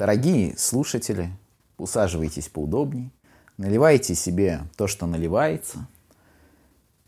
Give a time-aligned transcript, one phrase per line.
[0.00, 1.28] Дорогие слушатели,
[1.76, 3.10] усаживайтесь поудобней,
[3.58, 5.88] наливайте себе то, что наливается.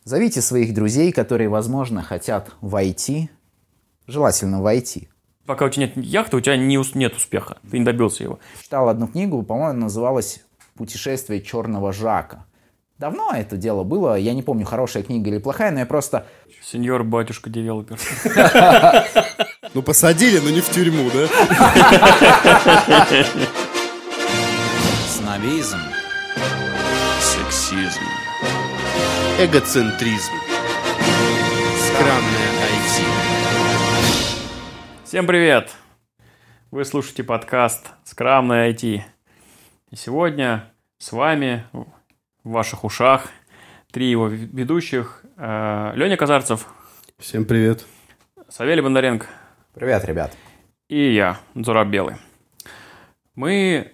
[0.05, 3.31] Зовите своих друзей, которые, возможно, хотят войти,
[4.07, 5.09] желательно войти.
[5.47, 8.41] Пока у тебя нет яхты, у тебя не, нет успеха, ты не добился его.
[8.63, 12.45] Читал одну книгу, по-моему, называлась «Путешествие черного Жака».
[12.99, 16.27] Давно это дело было, я не помню, хорошая книга или плохая, но я просто...
[16.63, 17.99] Сеньор батюшка девелопер.
[19.75, 21.27] Ну, посадили, но не в тюрьму, да?
[25.09, 25.79] Снобизм.
[27.19, 28.03] Сексизм.
[29.41, 30.33] Эгоцентризм.
[31.79, 33.03] Скромное IT.
[35.05, 35.71] Всем привет!
[36.71, 39.01] Вы слушаете подкаст «Скромное IT».
[39.91, 41.87] И сегодня с вами в
[42.51, 43.29] ваших ушах
[43.91, 45.25] три его ведущих.
[45.39, 46.67] Э, Леня Казарцев.
[47.19, 47.87] Всем привет.
[48.51, 49.29] Савелий Бондаренко.
[49.75, 50.37] Привет, ребят.
[50.91, 52.17] И я, Зураб Белый.
[53.35, 53.93] Мы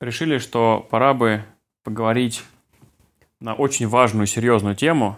[0.00, 1.44] решили, что пора бы
[1.84, 2.42] поговорить
[3.38, 5.16] на очень важную, серьезную тему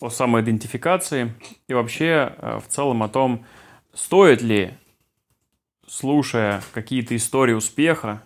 [0.00, 1.32] о самоидентификации
[1.68, 3.44] и вообще э, в целом о том,
[3.94, 4.74] стоит ли,
[5.86, 8.24] слушая какие-то истории успеха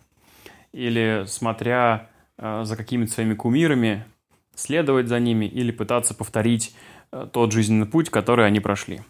[0.72, 4.06] или смотря э, за какими-то своими кумирами,
[4.54, 6.74] следовать за ними или пытаться повторить
[7.12, 9.02] э, тот жизненный путь, который они прошли.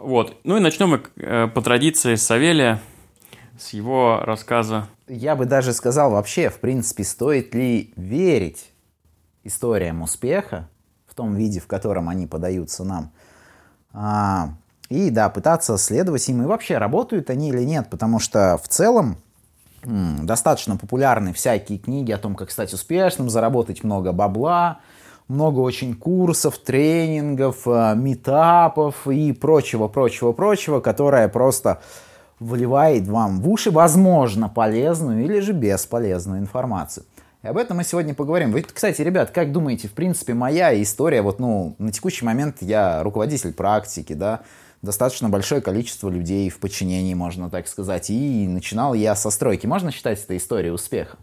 [0.00, 0.36] Вот.
[0.44, 2.80] Ну и начнем мы э, по традиции с Савелия,
[3.58, 4.88] с его рассказа.
[5.06, 8.70] Я бы даже сказал вообще, в принципе, стоит ли верить
[9.44, 10.68] историям успеха
[11.06, 13.12] в том виде, в котором они подаются нам.
[13.92, 14.50] А,
[14.88, 16.42] и да, пытаться следовать им.
[16.42, 19.16] И вообще, работают они или нет, потому что в целом
[19.84, 24.80] достаточно популярны всякие книги о том, как стать успешным, заработать много бабла,
[25.28, 31.80] много очень курсов, тренингов, э, метапов и прочего, прочего, прочего, которое просто
[32.38, 37.06] вливает вам в уши, возможно, полезную или же бесполезную информацию.
[37.42, 38.52] И об этом мы сегодня поговорим.
[38.52, 43.02] Вы, кстати, ребят, как думаете, в принципе, моя история, вот, ну, на текущий момент я
[43.02, 44.40] руководитель практики, да,
[44.82, 49.66] достаточно большое количество людей в подчинении, можно так сказать, и начинал я со стройки.
[49.66, 51.18] Можно считать это историей успеха?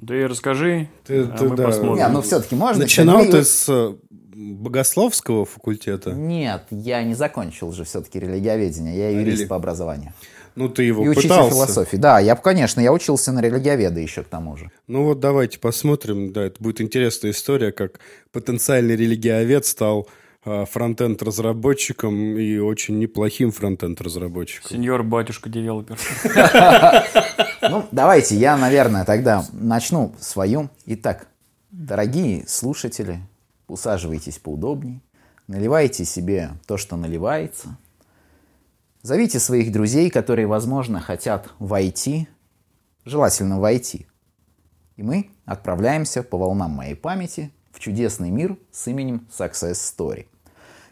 [0.00, 1.64] Да и расскажи, Ты- а ты, мы да.
[1.66, 1.96] посмотрим.
[1.96, 2.82] Не, ну все-таки можно.
[2.84, 3.94] Начинал ты с э,
[4.34, 6.12] богословского факультета?
[6.12, 8.96] Нет, я не закончил же все-таки религиоведение.
[8.96, 10.12] Я юрист рели- по образованию.
[10.56, 11.50] Ну, ты его И учитель пытался.
[11.54, 11.96] философии.
[11.96, 14.70] Да, я, конечно, я учился на религиоведа еще к тому же.
[14.88, 16.32] Ну вот давайте посмотрим.
[16.32, 18.00] Да, это будет интересная история, как
[18.32, 20.08] потенциальный религиовед стал
[20.44, 24.70] э, фронтенд-разработчиком и очень неплохим фронтенд-разработчиком.
[24.70, 25.98] Сеньор батюшка девелопер.
[27.70, 30.70] Ну, давайте я, наверное, тогда начну свою.
[30.86, 31.28] Итак,
[31.70, 33.20] дорогие слушатели,
[33.68, 35.00] усаживайтесь поудобней,
[35.46, 37.76] наливайте себе то, что наливается.
[39.02, 42.28] Зовите своих друзей, которые, возможно, хотят войти,
[43.04, 44.08] желательно войти.
[44.96, 50.26] И мы отправляемся по волнам моей памяти в чудесный мир с именем Success Story.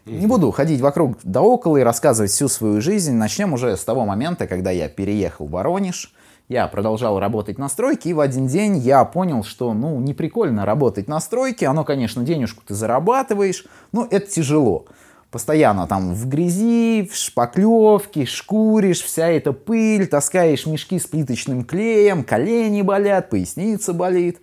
[0.05, 3.13] Не буду ходить вокруг да около и рассказывать всю свою жизнь.
[3.13, 6.15] Начнем уже с того момента, когда я переехал в Воронеж.
[6.49, 10.65] Я продолжал работать на стройке, и в один день я понял, что, ну, не прикольно
[10.65, 11.67] работать на стройке.
[11.67, 14.87] Оно, конечно, денежку ты зарабатываешь, но это тяжело.
[15.29, 22.23] Постоянно там в грязи, в шпаклевке, шкуришь, вся эта пыль, таскаешь мешки с плиточным клеем,
[22.23, 24.41] колени болят, поясница болит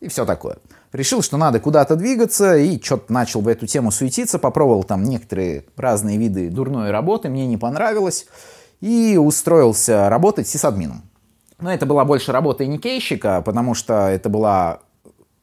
[0.00, 0.58] и все такое.
[0.92, 5.64] Решил, что надо куда-то двигаться, и что-то начал в эту тему суетиться, попробовал там некоторые
[5.76, 8.26] разные виды дурной работы, мне не понравилось,
[8.82, 11.09] и устроился работать сисадмином.
[11.60, 14.80] Но это была больше работа никейщика, потому что это была,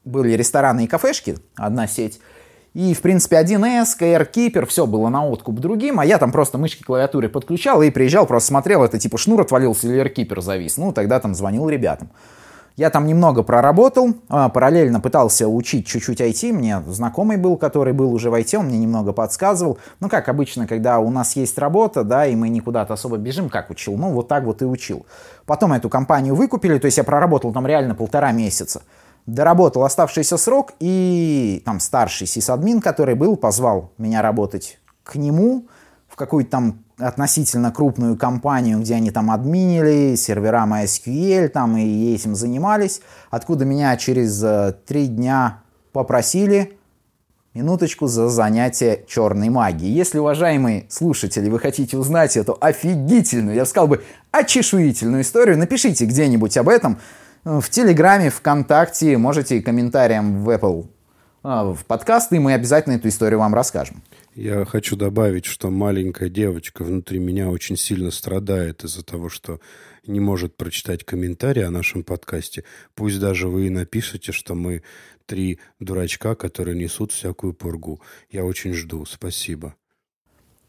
[0.03, 2.19] были рестораны и кафешки, одна сеть,
[2.77, 6.83] и, в принципе, 1С, KR-кипер, все было на откуп другим, а я там просто мышки
[6.83, 10.77] клавиатуры подключал и приезжал, просто смотрел, это типа шнур отвалился или AirKeeper завис.
[10.77, 12.11] Ну, тогда там звонил ребятам.
[12.77, 18.13] Я там немного проработал, а, параллельно пытался учить чуть-чуть IT, мне знакомый был, который был
[18.13, 19.79] уже в IT, он мне немного подсказывал.
[19.99, 23.71] Ну, как обычно, когда у нас есть работа, да, и мы никуда-то особо бежим, как
[23.71, 25.07] учил, ну, вот так вот и учил.
[25.47, 28.83] Потом эту компанию выкупили, то есть я проработал там реально полтора месяца.
[29.25, 35.65] Доработал оставшийся срок, и там старший сисадмин, который был, позвал меня работать к нему
[36.07, 42.35] в какую-то там относительно крупную компанию, где они там админили, сервера MySQL там и этим
[42.35, 45.61] занимались, откуда меня через э, три дня
[45.93, 46.77] попросили
[47.53, 49.93] минуточку за занятие черной магией.
[49.93, 56.05] Если, уважаемые слушатели, вы хотите узнать эту офигительную, я бы сказал бы, очешуительную историю, напишите
[56.05, 56.99] где-нибудь об этом
[57.43, 60.87] в Телеграме, ВКонтакте, можете комментарием в Apple
[61.43, 64.01] в подкаст, и мы обязательно эту историю вам расскажем.
[64.35, 69.59] Я хочу добавить, что маленькая девочка внутри меня очень сильно страдает из-за того, что
[70.05, 72.63] не может прочитать комментарии о нашем подкасте.
[72.95, 74.83] Пусть даже вы и напишете, что мы
[75.25, 77.99] три дурачка, которые несут всякую пургу.
[78.29, 79.05] Я очень жду.
[79.05, 79.75] Спасибо.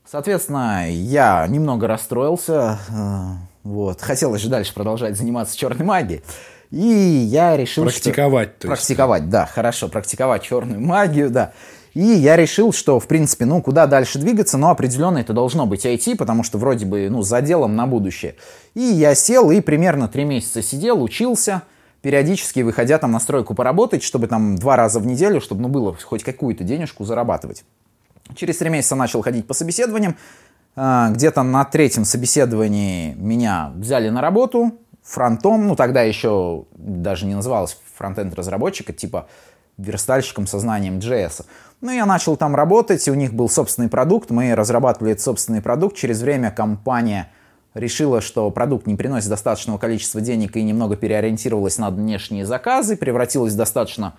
[0.05, 2.79] Соответственно, я немного расстроился.
[2.89, 4.01] э, Вот.
[4.01, 6.23] Хотелось же дальше продолжать заниматься черной магией.
[6.71, 8.61] И я решил, Практиковать, что...
[8.61, 8.81] то есть.
[8.81, 11.53] Практиковать, да, хорошо, практиковать черную магию, да.
[11.95, 15.87] И я решил, что, в принципе, ну, куда дальше двигаться, но определенно это должно быть
[15.87, 18.37] IT, потому что вроде бы, ну, за делом на будущее.
[18.75, 21.63] И я сел и примерно три месяца сидел, учился,
[22.03, 25.97] периодически выходя там на стройку поработать, чтобы там два раза в неделю, чтобы, ну, было
[25.97, 27.65] хоть какую-то денежку зарабатывать.
[28.37, 30.17] Через три месяца начал ходить по собеседованиям.
[30.77, 34.75] А, Где-то на третьем собеседовании меня взяли на работу
[35.09, 39.27] фронтом, ну тогда еще даже не называлось фронтенд разработчика, типа
[39.79, 41.47] верстальщиком со знанием JS.
[41.81, 45.97] Ну, я начал там работать, у них был собственный продукт, мы разрабатывали этот собственный продукт.
[45.97, 47.31] Через время компания
[47.75, 53.53] решила, что продукт не приносит достаточного количества денег и немного переориентировалась на внешние заказы, превратилась
[53.53, 54.15] в достаточно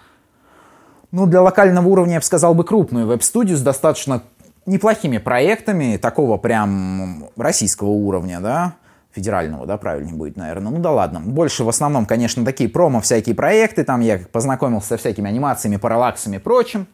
[1.12, 4.24] ну, для локального уровня, я бы сказал бы, крупную веб-студию с достаточно
[4.66, 8.76] неплохими проектами, такого прям российского уровня, да,
[9.12, 10.72] федерального, да, правильнее будет, наверное.
[10.72, 11.20] Ну да ладно.
[11.20, 16.38] Больше в основном, конечно, такие промо, всякие проекты, там я познакомился со всякими анимациями, параллаксами
[16.38, 16.88] и прочим.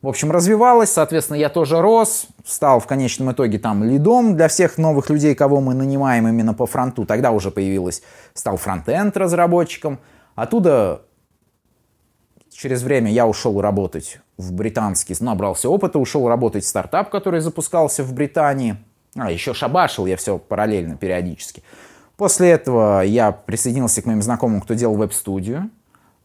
[0.00, 4.78] В общем, развивалась, соответственно, я тоже рос, стал в конечном итоге там лидом для всех
[4.78, 7.04] новых людей, кого мы нанимаем именно по фронту.
[7.04, 9.98] Тогда уже появилась, стал фронтенд разработчиком.
[10.36, 11.02] Оттуда
[12.48, 18.04] через время я ушел работать в британский, набрался опыта, ушел работать в стартап, который запускался
[18.04, 18.76] в Британии.
[19.20, 21.62] А, еще шабашил я все параллельно, периодически.
[22.16, 25.70] После этого я присоединился к моим знакомым, кто делал веб-студию,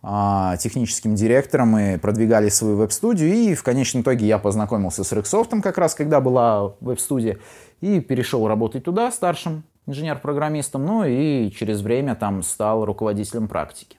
[0.02, 5.62] а, техническим директором, мы продвигали свою веб-студию, и в конечном итоге я познакомился с Рексофтом
[5.62, 7.40] как раз, когда была веб-студия,
[7.80, 13.98] и перешел работать туда старшим инженер-программистом, ну и через время там стал руководителем практики.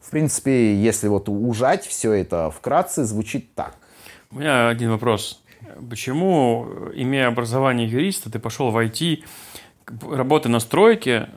[0.00, 3.74] В принципе, если вот ужать все это вкратце, звучит так.
[4.30, 5.42] У меня один вопрос.
[5.88, 9.24] Почему, имея образование юриста, ты пошел в IT,
[10.10, 11.28] работы на стройке,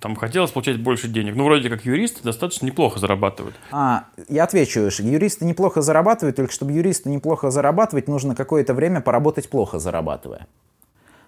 [0.00, 1.34] там хотелось получать больше денег?
[1.36, 3.54] Ну, вроде как юристы достаточно неплохо зарабатывают.
[3.70, 9.48] А, я отвечу, юристы неплохо зарабатывают, только чтобы юристу неплохо зарабатывать, нужно какое-то время поработать
[9.48, 10.46] плохо зарабатывая.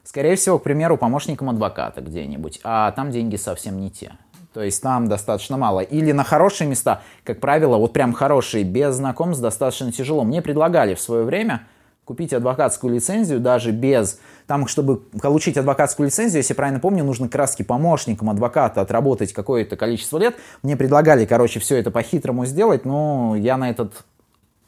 [0.05, 4.13] Скорее всего, к примеру, помощником адвоката где-нибудь, а там деньги совсем не те.
[4.55, 5.81] То есть там достаточно мало.
[5.81, 10.25] Или на хорошие места, как правило, вот прям хорошие, без знакомств достаточно тяжело.
[10.25, 11.67] Мне предлагали в свое время
[12.07, 14.19] купить адвокатскую лицензию даже без...
[14.47, 20.19] Там, чтобы получить адвокатскую лицензию, если правильно помню, нужно краски помощником адвоката отработать какое-то количество
[20.19, 20.37] лет.
[20.63, 24.05] Мне предлагали, короче, все это по-хитрому сделать, но я на этот...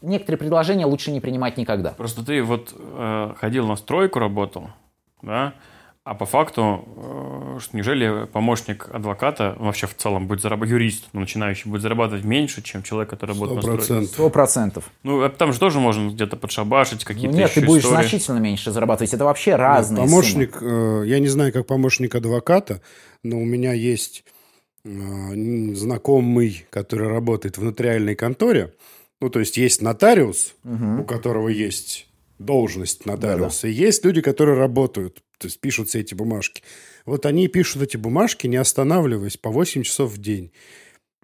[0.02, 1.90] Некоторые предложения лучше не принимать никогда.
[1.90, 4.68] Просто ты вот э, ходил на стройку, работал,
[5.22, 5.54] да,
[6.08, 11.20] а по факту, э, что неужели помощник адвоката вообще в целом будет зарабатывать, юрист ну,
[11.20, 14.06] начинающий, будет зарабатывать меньше, чем человек, который работает на стройке?
[14.06, 14.90] Сто процентов.
[15.02, 18.00] Ну, там же тоже можно где-то подшабашить какие-то Ну нет, ты будешь истории.
[18.00, 19.12] значительно меньше зарабатывать.
[19.12, 22.80] Это вообще разные Нет, помощник, э, я не знаю, как помощник адвоката,
[23.22, 24.24] но у меня есть
[24.86, 24.88] э,
[25.74, 28.72] знакомый, который работает в нотариальной конторе.
[29.20, 32.07] Ну, то есть есть нотариус, у которого есть
[32.38, 36.62] должность нотариуса, и есть люди, которые работают, то есть пишут все эти бумажки.
[37.04, 40.52] Вот они пишут эти бумажки, не останавливаясь, по 8 часов в день.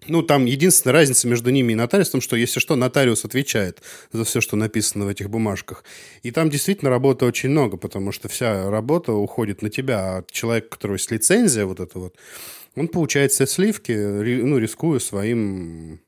[0.07, 3.81] Ну, там единственная разница между ними и нотариусом, в том, что, если что, нотариус отвечает
[4.11, 5.83] за все, что написано в этих бумажках.
[6.21, 10.67] И там действительно работы очень много, потому что вся работа уходит на тебя, а человек,
[10.67, 12.15] у которого есть лицензия вот эта вот,
[12.75, 15.99] он получает все сливки, ну, рискуя своим...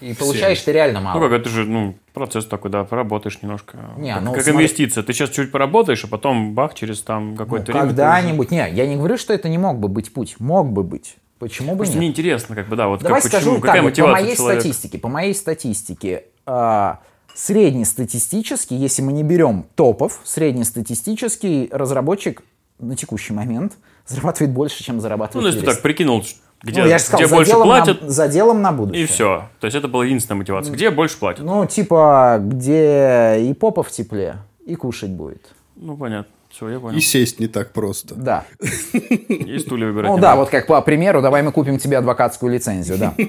[0.00, 1.18] И получаешь ты реально мало.
[1.18, 3.78] Ну, как это же, ну, процесс такой, да, поработаешь немножко.
[3.98, 4.60] Не, как ну, как смотри.
[4.64, 5.02] инвестиция.
[5.02, 7.80] Ты сейчас чуть поработаешь, а потом бах, через там Ну, какое-то время.
[7.82, 8.50] ты когда-нибудь.
[8.50, 10.36] Не, я не говорю, что это не мог бы быть путь.
[10.38, 11.16] Мог бы быть.
[11.38, 11.98] Почему бы Просто нет?
[12.00, 14.22] мне интересно, как бы, да, вот Давай как, скажу почему, так, какая вот по мотивация
[14.24, 14.60] моей человека?
[14.60, 17.00] статистике, по моей статистике, а,
[17.34, 22.42] среднестатистически, если мы не берем топов, среднестатистический разработчик
[22.78, 23.74] на текущий момент
[24.06, 26.24] зарабатывает больше, чем Ну, зарабатывает ну, если ты так прикинул,
[26.62, 29.04] где, Ну, я же сказал, где за, больше делом платят, на, за делом на будущее.
[29.04, 29.48] и все.
[29.60, 30.72] То есть это была единственная мотивация.
[30.72, 31.44] Где больше платят?
[31.44, 34.36] Ну, типа, где и попа в тепле,
[34.66, 35.46] и кушать будет.
[35.76, 36.30] Ну, понятно.
[36.50, 36.98] Все, я понял.
[36.98, 38.14] И сесть не так просто.
[38.16, 38.44] Да.
[38.92, 40.10] И стулья выбирать.
[40.10, 43.14] Ну да, вот как по примеру, давай мы купим тебе адвокатскую лицензию, да.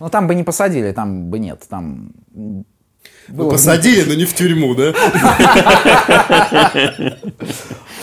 [0.00, 2.12] Ну там бы не посадили, там бы нет, там...
[2.32, 2.64] Ну,
[3.28, 4.94] было бы- посадили, но не в тюрьму, да?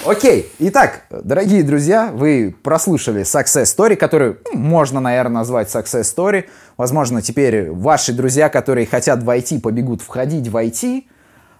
[0.08, 6.46] Окей, итак, дорогие друзья, вы прослушали Success Story, которую ну, можно, наверное, назвать Success Story.
[6.78, 11.04] Возможно, теперь ваши друзья, которые хотят войти, побегут входить в IT.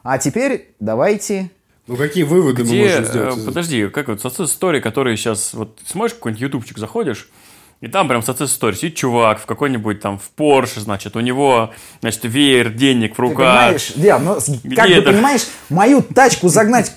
[0.04, 1.52] А теперь давайте...
[1.88, 3.38] Ну, какие выводы Где, мы можем сделать?
[3.38, 7.30] э, подожди, как вот Success Story, который сейчас, вот смотришь какой-нибудь ютубчик, заходишь,
[7.82, 11.74] и там прям Success Story, сидит чувак в какой-нибудь там, в Порше, значит, у него,
[12.00, 13.38] значит, веер, денег в Ты руках.
[13.38, 14.36] понимаешь, Диан, ну,
[14.74, 15.12] как бы это?
[15.12, 16.94] понимаешь, мою тачку загнать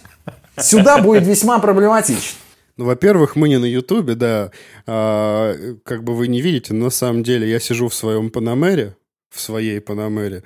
[0.60, 2.38] сюда будет весьма проблематично.
[2.76, 4.50] Ну, во-первых, мы не на Ютубе, да.
[4.86, 8.96] А, как бы вы не видите, но на самом деле я сижу в своем Панамере,
[9.30, 10.42] в своей Панамере.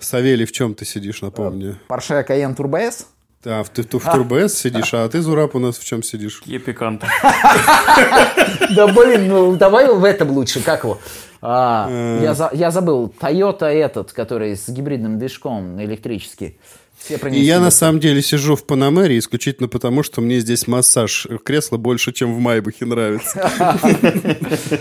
[0.00, 1.76] Савелий, в чем ты сидишь, напомни?
[1.88, 3.06] Porsche Cayenne Turbo S?
[3.44, 6.38] Да, в, ты, ты в Турбо-С сидишь, а ты, Зураб, у нас в чем сидишь?
[6.40, 7.06] Какие пиканты.
[8.74, 10.98] Да блин, ну давай в этом лучше, как его?
[11.40, 12.20] А, Э.
[12.22, 16.58] я, за- я забыл, Toyota этот, который с гибридным движком электрический.
[16.98, 21.26] Все И я на самом деле сижу в Панамере исключительно потому, что мне здесь массаж
[21.44, 23.50] кресла больше, чем в Майбахе нравится.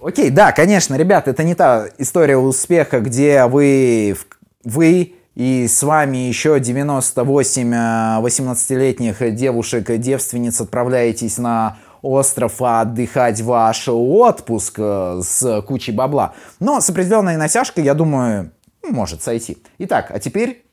[0.00, 4.16] Окей, да, конечно, ребят, это не та история успеха, где вы,
[4.62, 7.76] вы и с вами еще 98 э,
[8.22, 16.34] 18-летних девушек-девственниц отправляетесь на остров отдыхать ваш отпуск э, с кучей бабла.
[16.60, 18.50] Но с определенной натяжкой, я думаю,
[18.88, 19.58] может сойти.
[19.78, 20.64] Итак, а теперь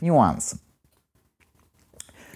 [0.00, 0.58] к нюансам.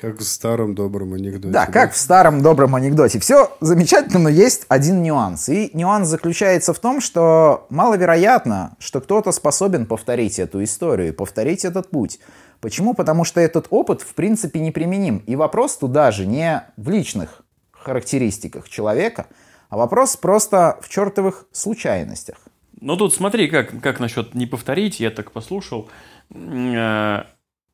[0.01, 1.53] Как в старом добром анекдоте.
[1.53, 3.19] Да, как в старом добром анекдоте.
[3.19, 5.49] Все замечательно, но есть один нюанс.
[5.49, 11.89] И нюанс заключается в том, что маловероятно, что кто-то способен повторить эту историю, повторить этот
[11.89, 12.21] путь.
[12.61, 12.93] Почему?
[12.93, 15.23] Потому что этот опыт, в принципе, неприменим.
[15.27, 17.43] И вопрос туда же не в личных
[17.73, 19.27] характеристиках человека,
[19.71, 22.37] а вопрос просто в чертовых случайностях.
[22.79, 25.89] Ну тут смотри, как, как насчет не повторить, я так послушал.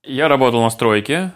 [0.05, 1.33] Я работал на стройке.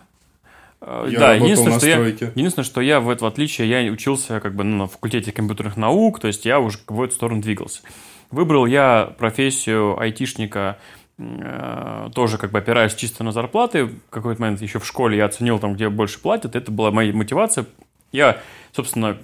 [0.80, 2.33] Э, Я да, единственное, на что я, стройке.
[2.35, 6.21] единственное, что я в, в отличие, я учился как бы ну, на факультете компьютерных наук,
[6.21, 7.83] то есть я уже в эту сторону двигался.
[8.30, 10.78] Выбрал я профессию айтишника,
[11.18, 13.85] э, тоже как бы опираясь чисто на зарплаты.
[13.85, 16.56] В какой-то момент еще в школе я оценил там, где больше платят.
[16.56, 17.66] Это была моя мотивация.
[18.12, 18.38] Я,
[18.73, 19.18] собственно,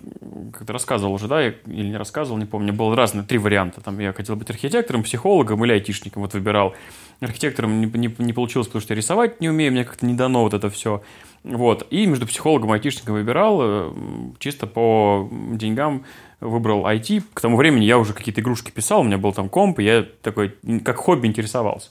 [0.53, 3.81] как-то рассказывал уже, да, я- или не рассказывал, не помню, было разные, три варианта.
[3.81, 6.75] Там я хотел быть архитектором, психологом или айтишником, вот выбирал.
[7.21, 10.43] Архитектором не, не- не получилось, потому что я рисовать не умею, мне как-то не дано
[10.43, 11.03] вот это все.
[11.43, 11.87] Вот.
[11.91, 13.93] И между психологом и айтишником выбирал, э,
[14.39, 16.05] чисто по деньгам
[16.41, 17.23] выбрал IT.
[17.35, 20.07] К тому времени я уже какие-то игрушки писал, у меня был там комп, и я
[20.23, 21.91] такой, как хобби интересовался.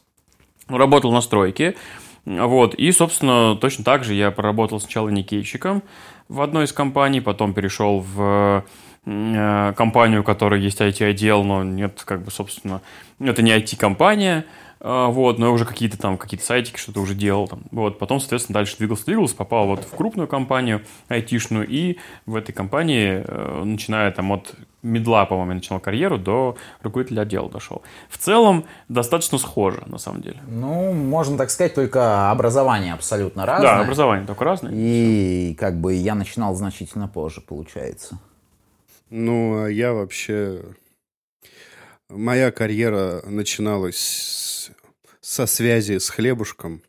[0.67, 1.75] Ну, работал на стройке,
[2.25, 5.81] вот, и, собственно, точно так же я проработал сначала никейщиком
[6.27, 8.63] в одной из компаний, потом перешел в
[9.05, 12.81] э, компанию, у которой есть IT-отдел, но нет, как бы, собственно,
[13.19, 17.47] это не IT-компания, э, вот, но я уже какие-то там, какие-то сайтики что-то уже делал,
[17.47, 22.35] там, вот, потом, соответственно, дальше двигался, двигался, попал вот в крупную компанию айтишную, и в
[22.35, 27.81] этой компании, э, начиная там от медла, по-моему, я начинал карьеру, до руководителя отдела дошел.
[28.09, 30.37] В целом, достаточно схоже, на самом деле.
[30.47, 33.71] Ну, можно так сказать, только образование абсолютно разное.
[33.75, 34.71] Да, образование только разное.
[34.73, 38.17] И как бы я начинал значительно позже, получается.
[39.09, 40.61] Ну, а я вообще...
[42.09, 44.48] Моя карьера начиналась с-
[45.29, 46.81] со связи с хлебушком.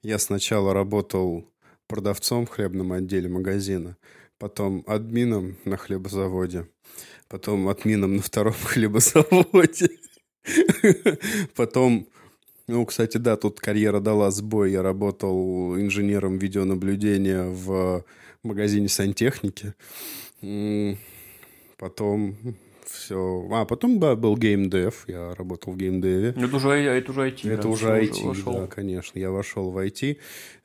[0.00, 1.50] Я сначала работал
[1.88, 3.96] продавцом в хлебном отделе магазина,
[4.38, 6.68] потом админом на хлебозаводе,
[7.26, 9.90] потом админом на втором хлебозаводе.
[11.56, 12.06] Потом,
[12.68, 14.70] ну, кстати, да, тут карьера дала сбой.
[14.70, 18.04] Я работал инженером видеонаблюдения в
[18.44, 19.74] магазине сантехники.
[21.78, 22.36] Потом
[22.88, 23.48] все.
[23.52, 25.04] А, потом, да, был геймдев.
[25.06, 26.30] Я работал в геймдеве.
[26.30, 27.50] Это уже, это уже IT.
[27.52, 28.52] Это да, уже IT, вошел.
[28.52, 29.18] да, конечно.
[29.18, 30.18] Я вошел в IT.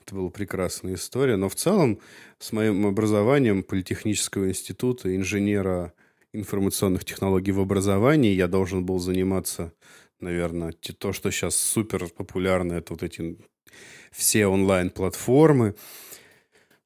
[0.05, 1.35] Это была прекрасная история.
[1.35, 1.99] Но в целом
[2.39, 5.93] с моим образованием Политехнического института, инженера
[6.33, 9.73] информационных технологий в образовании, я должен был заниматься,
[10.19, 13.37] наверное, то, что сейчас супер популярно, это вот эти
[14.11, 15.75] все онлайн-платформы.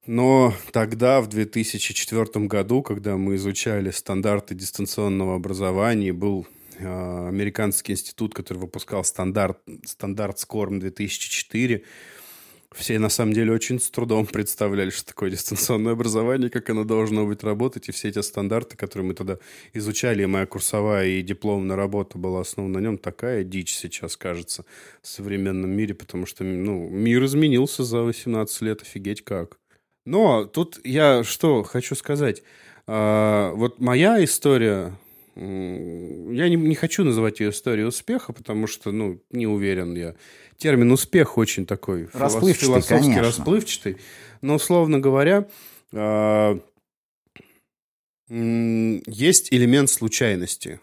[0.06, 6.46] Но тогда, в 2004 году, когда мы изучали стандарты дистанционного образования, был
[6.78, 11.82] э, американский институт, который выпускал стандарт, стандарт SCORM 2004.
[12.72, 17.26] Все, на самом деле, очень с трудом представляли, что такое дистанционное образование, как оно должно
[17.26, 17.88] быть работать.
[17.88, 19.38] И все эти стандарты, которые мы тогда
[19.72, 24.64] изучали, и моя курсовая и дипломная работа была основана на нем, такая дичь сейчас, кажется,
[25.02, 29.58] в современном мире, потому что ну, мир изменился за 18 лет, офигеть как.
[30.06, 32.42] Но тут я что хочу сказать.
[32.86, 34.96] А, вот моя история
[35.34, 40.14] Я не, не хочу называть ее историей успеха, потому что, ну, не уверен я.
[40.56, 43.22] Термин успех очень такой расплывчатый, философский, конечно.
[43.22, 43.96] расплывчатый.
[44.40, 45.48] Но, условно говоря,
[45.92, 46.60] э,
[48.28, 50.80] есть элемент случайности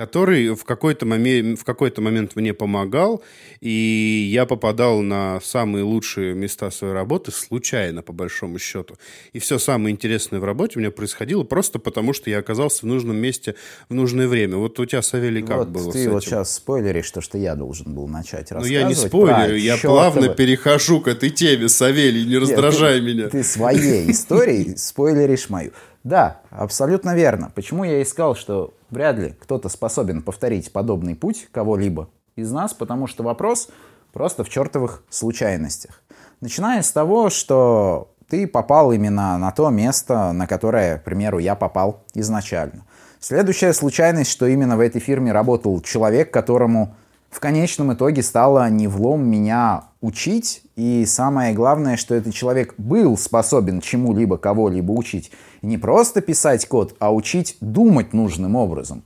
[0.00, 3.22] который в какой-то момент, в какой-то момент мне помогал,
[3.60, 8.94] и я попадал на самые лучшие места своей работы случайно, по большому счету.
[9.34, 12.88] И все самое интересное в работе у меня происходило просто потому, что я оказался в
[12.88, 13.56] нужном месте
[13.90, 14.56] в нужное время.
[14.56, 17.94] Вот у тебя, Савелий, как вот было ты вот сейчас спойлеришь то, что я должен
[17.94, 18.70] был начать рассказывать.
[18.70, 19.94] Ну, я не спойлерю, я чёртовы...
[19.94, 23.28] плавно перехожу к этой теме, Савелий, не раздражай Нет, ты, меня.
[23.28, 25.72] Ты своей историей спойлеришь мою.
[26.04, 27.52] Да, абсолютно верно.
[27.54, 33.06] Почему я искал, что вряд ли кто-то способен повторить подобный путь кого-либо из нас, потому
[33.06, 33.68] что вопрос
[34.12, 36.02] просто в чертовых случайностях.
[36.40, 41.54] Начиная с того, что ты попал именно на то место, на которое, к примеру, я
[41.54, 42.84] попал изначально.
[43.18, 46.94] Следующая случайность, что именно в этой фирме работал человек, которому
[47.30, 50.62] в конечном итоге стало не влом меня учить.
[50.76, 55.30] И самое главное, что этот человек был способен чему-либо, кого-либо учить.
[55.62, 59.04] И не просто писать код, а учить думать нужным образом.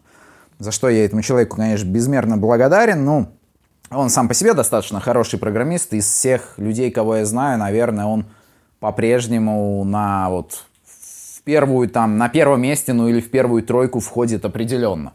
[0.58, 3.04] За что я этому человеку, конечно, безмерно благодарен.
[3.04, 3.28] Ну,
[3.90, 5.92] он сам по себе достаточно хороший программист.
[5.92, 8.24] Из всех людей, кого я знаю, наверное, он
[8.80, 14.46] по-прежнему на вот в первую там, на первом месте, ну или в первую тройку входит
[14.46, 15.12] определенно.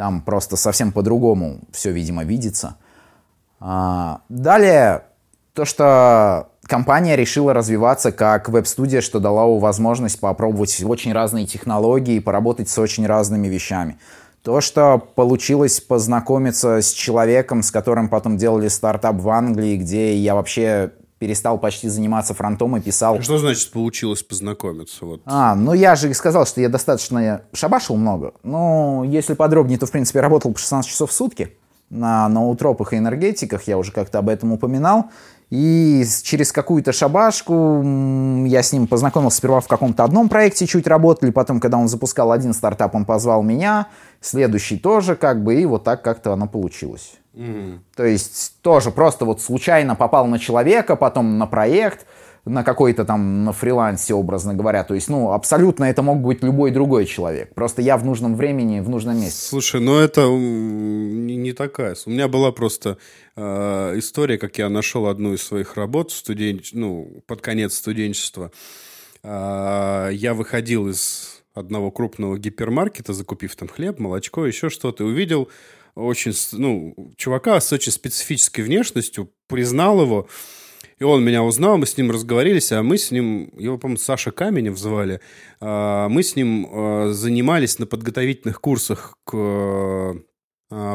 [0.00, 2.76] Там просто совсем по-другому все, видимо, видится.
[3.60, 5.02] А, далее,
[5.52, 12.70] то, что компания решила развиваться как веб-студия, что дала возможность попробовать очень разные технологии, поработать
[12.70, 13.98] с очень разными вещами.
[14.42, 20.34] То, что получилось познакомиться с человеком, с которым потом делали стартап в Англии, где я
[20.34, 23.20] вообще перестал почти заниматься фронтом и писал...
[23.20, 25.04] Что значит получилось познакомиться?
[25.04, 25.20] Вот.
[25.26, 28.32] А, ну я же сказал, что я достаточно шабашил много.
[28.42, 31.52] Ну, если подробнее, то, в принципе, работал по 16 часов в сутки
[31.90, 35.10] на ноутропах и энергетиках, я уже как-то об этом упоминал.
[35.50, 37.82] И через какую-то шабашку
[38.46, 42.32] я с ним познакомился сперва в каком-то одном проекте, чуть работали, потом, когда он запускал
[42.32, 43.88] один стартап, он позвал меня,
[44.22, 47.19] следующий тоже, как бы, и вот так как-то оно получилось.
[47.34, 47.78] Mm.
[47.94, 52.06] То есть тоже просто вот случайно попал на человека, потом на проект,
[52.44, 54.84] на какой-то там на фрилансе, образно говоря.
[54.84, 57.54] То есть, ну, абсолютно это мог быть любой другой человек.
[57.54, 59.48] Просто я в нужном времени, в нужном месте.
[59.48, 61.96] Слушай, ну это не, такая.
[62.06, 62.98] У меня была просто
[63.36, 66.60] э, история, как я нашел одну из своих работ студен...
[66.72, 68.50] ну, под конец студенчества.
[69.22, 75.48] Э, я выходил из одного крупного гипермаркета, закупив там хлеб, молочко, еще что-то, и увидел
[75.94, 80.28] очень, ну, чувака с очень специфической внешностью, признал его,
[80.98, 84.30] и он меня узнал, мы с ним разговорились, а мы с ним, его, по-моему, Саша
[84.30, 85.20] Каменев звали,
[85.60, 90.16] а, мы с ним а, занимались на подготовительных курсах к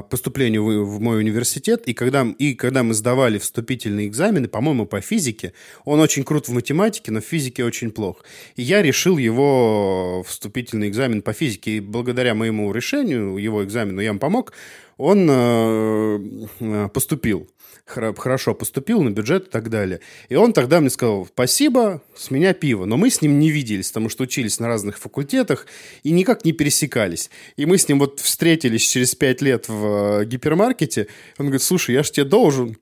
[0.09, 5.51] поступлению в мой университет, и когда, и когда мы сдавали вступительные экзамены, по-моему, по физике,
[5.83, 8.23] он очень крут в математике, но в физике очень плох.
[8.55, 14.09] И я решил его вступительный экзамен по физике, и благодаря моему решению, его экзамену, я
[14.09, 14.53] ему помог,
[14.97, 17.49] он э, поступил
[17.85, 19.99] хорошо поступил на бюджет и так далее.
[20.29, 22.85] И он тогда мне сказал, спасибо, с меня пиво.
[22.85, 25.67] Но мы с ним не виделись, потому что учились на разных факультетах
[26.03, 27.29] и никак не пересекались.
[27.57, 31.07] И мы с ним вот встретились через пять лет в э, гипермаркете.
[31.37, 32.77] Он говорит, слушай, я ж тебе должен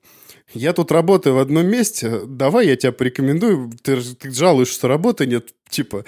[0.52, 5.26] я тут работаю в одном месте, давай я тебя порекомендую, ты, ты жалуешься, что работы
[5.26, 6.04] нет, типа,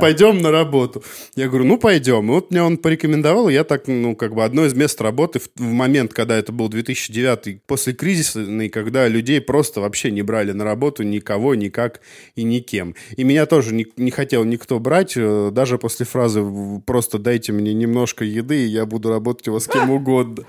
[0.00, 1.02] пойдем на работу.
[1.34, 2.26] Я говорю, ну, пойдем.
[2.26, 5.48] И вот мне он порекомендовал, я так, ну, как бы одно из мест работы в,
[5.56, 10.64] в момент, когда это был 2009, после кризиса, когда людей просто вообще не брали на
[10.64, 12.00] работу никого, никак
[12.36, 12.94] и никем.
[13.16, 16.44] И меня тоже не, не хотел никто брать, э, даже после фразы
[16.86, 20.44] «просто дайте мне немножко еды, и я буду работать у вас с кем угодно».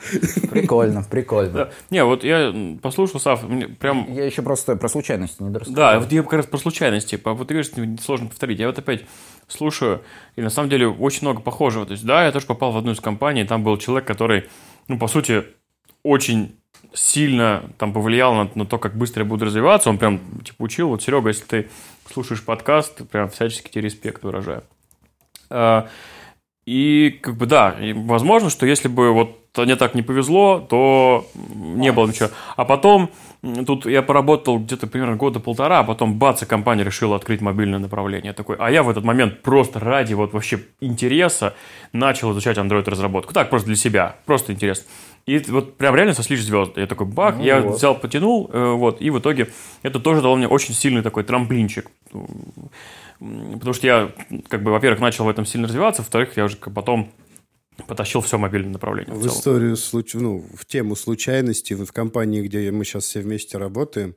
[0.51, 1.71] Прикольно, прикольно.
[1.89, 3.43] Не, вот я послушал, Сав,
[3.79, 4.07] прям...
[4.13, 5.75] Я еще просто про случайности не дорассказал.
[5.75, 8.59] Да, вот я как раз про случайности типа, вот ты говоришь, сложно повторить.
[8.59, 9.05] Я вот опять
[9.47, 10.01] слушаю,
[10.35, 11.85] и на самом деле очень много похожего.
[11.85, 14.49] То есть, да, я тоже попал в одну из компаний, там был человек, который,
[14.87, 15.43] ну, по сути,
[16.03, 16.55] очень
[16.93, 19.89] сильно там повлиял на, на то, как быстро я буду развиваться.
[19.89, 20.89] Он прям, типа, учил.
[20.89, 21.69] Вот, Серега, если ты
[22.11, 24.63] слушаешь подкаст, прям всячески тебе респект выражаю.
[25.49, 25.87] А,
[26.65, 31.91] и, как бы, да, возможно, что если бы вот мне так не повезло, то не
[31.91, 32.29] было ничего.
[32.55, 37.15] А потом Тут я поработал где-то примерно года полтора, а потом бац, и компания решила
[37.15, 38.33] открыть мобильное направление.
[38.33, 41.55] Такой, а я в этот момент просто ради вот вообще интереса
[41.91, 43.33] начал изучать Android-разработку.
[43.33, 44.85] Так, просто для себя, просто интерес.
[45.25, 46.81] И вот прям реально сослись звезды.
[46.81, 47.77] Я такой, бак, ну, я вот.
[47.77, 49.49] взял, потянул, э, вот, и в итоге
[49.81, 51.89] это тоже дало мне очень сильный такой трамплинчик
[53.19, 54.11] Потому что я,
[54.49, 57.11] как бы, во-первых, начал в этом сильно развиваться, во-вторых, я уже потом
[57.87, 59.13] потащил все мобильное направление.
[59.13, 60.13] В, в историю, случ...
[60.13, 64.15] ну, в тему случайности, в компании, где мы сейчас все вместе работаем,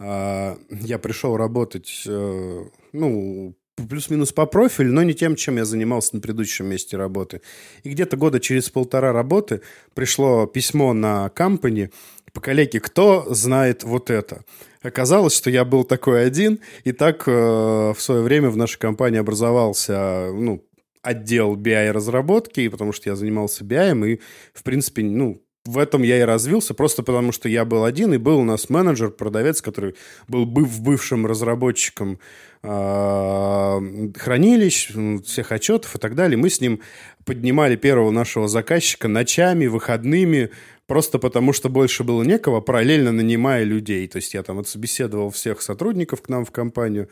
[0.00, 3.54] а, я пришел работать, э, ну,
[3.88, 7.42] плюс-минус по профилю, но не тем, чем я занимался на предыдущем месте работы.
[7.82, 9.62] И где-то года через полтора работы
[9.94, 11.90] пришло письмо на компании
[12.32, 14.44] по коллеге, кто знает вот это.
[14.82, 19.18] Оказалось, что я был такой один, и так э, в свое время в нашей компании
[19.18, 20.62] образовался ну,
[21.02, 24.20] отдел BI-разработки, потому что я занимался BI, и,
[24.52, 28.16] в принципе, ну, в этом я и развился, просто потому что я был один, и
[28.16, 32.18] был у нас менеджер, продавец, который был быв, бывшим разработчиком
[32.62, 34.92] э, хранилищ,
[35.26, 36.38] всех отчетов и так далее.
[36.38, 36.80] Мы с ним
[37.26, 40.50] поднимали первого нашего заказчика ночами, выходными,
[40.86, 44.08] просто потому что больше было некого, параллельно нанимая людей.
[44.08, 47.10] То есть я там отсобеседовал всех сотрудников к нам в компанию,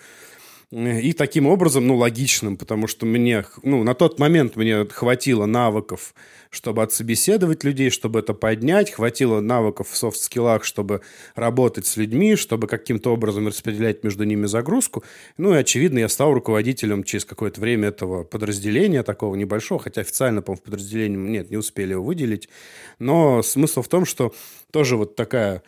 [0.72, 6.12] и таким образом, ну, логичным, потому что мне, ну, на тот момент мне хватило навыков,
[6.50, 11.02] чтобы отсобеседовать людей, чтобы это поднять, хватило навыков в софт-скиллах, чтобы
[11.37, 15.05] работать с людьми, чтобы каким-то образом распределять между ними загрузку.
[15.38, 20.42] Ну и, очевидно, я стал руководителем через какое-то время этого подразделения, такого небольшого, хотя официально,
[20.42, 22.48] по-моему, в подразделении нет, не успели его выделить.
[22.98, 24.35] Но смысл в том, что
[24.72, 25.62] тоже вот такая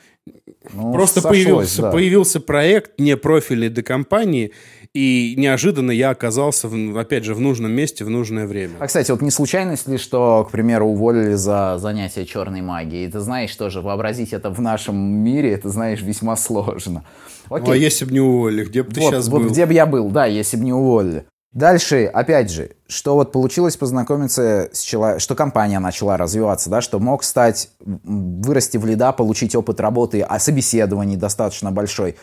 [0.72, 1.90] ну, Просто сошлось, появился, да.
[1.90, 4.52] появился проект непрофильный для компании,
[4.94, 8.74] и неожиданно я оказался, опять же, в нужном месте в нужное время.
[8.78, 13.10] А, кстати, вот не случайность ли, что, к примеру, уволили за занятие черной магией?
[13.10, 17.04] Ты знаешь, тоже вообразить это в нашем мире, это, знаешь, весьма сложно.
[17.50, 17.66] Окей.
[17.66, 19.50] Ну, а если бы не уволили, где бы ты вот, сейчас вот был?
[19.50, 21.24] где бы я был, да, если бы не уволили.
[21.52, 26.98] Дальше, опять же, что вот получилось познакомиться с человеком, что компания начала развиваться, да, что
[26.98, 32.16] мог стать, вырасти в лида, получить опыт работы, а собеседований достаточно большой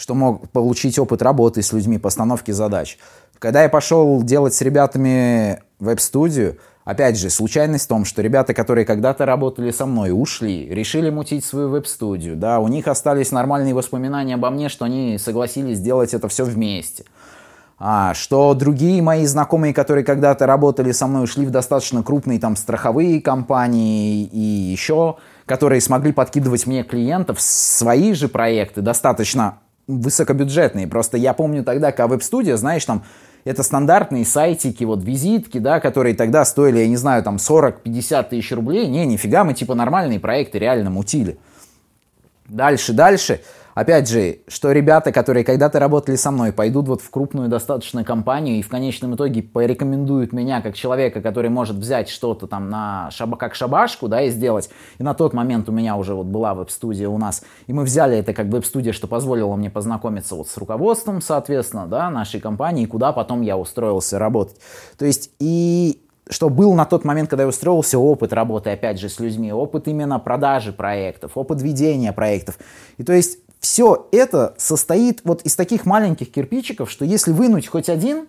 [0.00, 2.98] что мог получить опыт работы с людьми, постановки задач.
[3.38, 8.86] Когда я пошел делать с ребятами веб-студию, опять же, случайность в том, что ребята, которые
[8.86, 14.36] когда-то работали со мной, ушли, решили мутить свою веб-студию, да, у них остались нормальные воспоминания
[14.36, 17.04] обо мне, что они согласились сделать это все вместе.
[17.78, 22.56] А, что другие мои знакомые, которые когда-то работали со мной, ушли в достаточно крупные там
[22.56, 29.58] страховые компании и еще, которые смогли подкидывать мне клиентов, свои же проекты, достаточно
[29.98, 30.86] высокобюджетные.
[30.86, 33.04] Просто я помню тогда, когда веб-студия, знаешь, там
[33.44, 38.52] это стандартные сайтики, вот визитки, да, которые тогда стоили, я не знаю, там 40-50 тысяч
[38.52, 38.86] рублей.
[38.86, 41.38] Не, нифига, мы типа нормальные проекты реально мутили.
[42.48, 43.40] Дальше, дальше.
[43.80, 48.58] Опять же, что ребята, которые когда-то работали со мной, пойдут вот в крупную достаточно компанию
[48.58, 53.38] и в конечном итоге порекомендуют меня как человека, который может взять что-то там на шаба,
[53.38, 54.68] как шабашку, да, и сделать.
[54.98, 58.18] И на тот момент у меня уже вот была веб-студия у нас, и мы взяли
[58.18, 63.12] это как веб-студия, что позволило мне познакомиться вот с руководством, соответственно, да, нашей компании, куда
[63.12, 64.56] потом я устроился работать.
[64.98, 69.08] То есть и что был на тот момент, когда я устроился, опыт работы, опять же,
[69.08, 72.58] с людьми, опыт именно продажи проектов, опыт ведения проектов.
[72.98, 77.88] И то есть все это состоит вот из таких маленьких кирпичиков, что если вынуть хоть
[77.88, 78.26] один,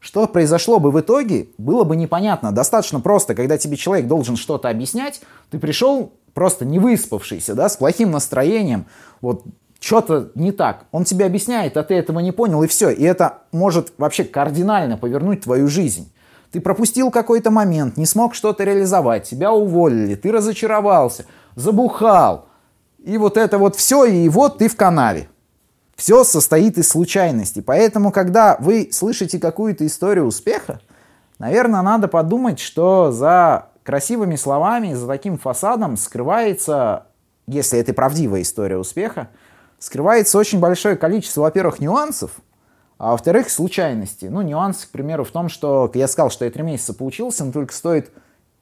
[0.00, 2.52] что произошло бы в итоге, было бы непонятно.
[2.52, 7.76] Достаточно просто, когда тебе человек должен что-то объяснять, ты пришел просто не выспавшийся, да, с
[7.76, 8.86] плохим настроением,
[9.20, 9.44] вот
[9.78, 10.86] что-то не так.
[10.92, 12.90] Он тебе объясняет, а ты этого не понял, и все.
[12.90, 16.10] И это может вообще кардинально повернуть твою жизнь.
[16.52, 22.46] Ты пропустил какой-то момент, не смог что-то реализовать, тебя уволили, ты разочаровался, забухал,
[23.02, 25.28] и вот это вот все, и вот ты в канаве.
[25.96, 27.60] Все состоит из случайностей.
[27.60, 30.80] Поэтому, когда вы слышите какую-то историю успеха,
[31.38, 37.06] наверное, надо подумать, что за красивыми словами, за таким фасадом скрывается,
[37.46, 39.28] если это правдивая история успеха,
[39.78, 42.32] скрывается очень большое количество, во-первых, нюансов,
[42.98, 44.28] а во-вторых, случайностей.
[44.28, 47.52] Ну, нюанс, к примеру, в том, что я сказал, что я три месяца поучился, но
[47.52, 48.10] только стоит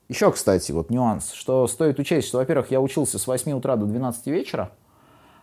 [0.09, 3.85] еще, кстати, вот нюанс, что стоит учесть, что, во-первых, я учился с 8 утра до
[3.85, 4.71] 12 вечера,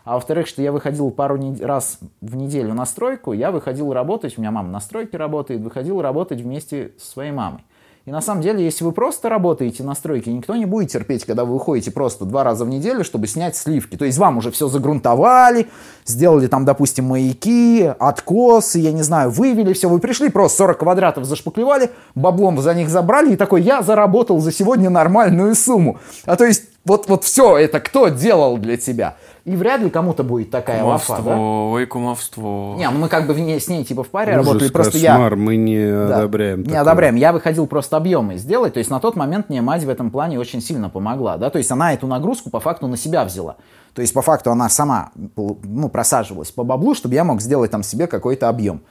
[0.03, 4.41] а во-вторых, что я выходил пару раз в неделю на стройку, я выходил работать, у
[4.41, 7.63] меня мама на стройке работает, выходил работать вместе со своей мамой.
[8.05, 11.43] И на самом деле, если вы просто работаете на стройке, никто не будет терпеть, когда
[11.43, 13.95] вы выходите просто два раза в неделю, чтобы снять сливки.
[13.95, 15.69] То есть вам уже все загрунтовали,
[16.05, 19.89] сделали там, допустим, маяки, откосы, я не знаю, вывели все.
[19.89, 24.51] Вы пришли, просто 40 квадратов зашпаклевали, баблом за них забрали, и такой, я заработал за
[24.51, 25.97] сегодня нормальную сумму.
[26.25, 29.17] А то есть вот, вот все это кто делал для тебя?
[29.45, 31.37] И вряд ли кому-то будет такая кумовство, лафа, да?
[31.37, 32.75] Ой, кумовство.
[32.77, 34.71] Не, ну мы как бы вне, с ней типа в паре Ужас, работали.
[34.71, 35.39] Просто кошмар, я...
[35.39, 36.59] мы не да, одобряем.
[36.59, 36.81] Не такое.
[36.81, 37.15] одобряем.
[37.15, 38.73] Я выходил просто объемы сделать.
[38.73, 41.37] То есть на тот момент мне мать в этом плане очень сильно помогла.
[41.37, 41.51] Да?
[41.51, 43.57] То есть она эту нагрузку по факту на себя взяла.
[43.93, 47.83] То есть по факту она сама ну, просаживалась по баблу, чтобы я мог сделать там
[47.83, 48.81] себе какой-то объем.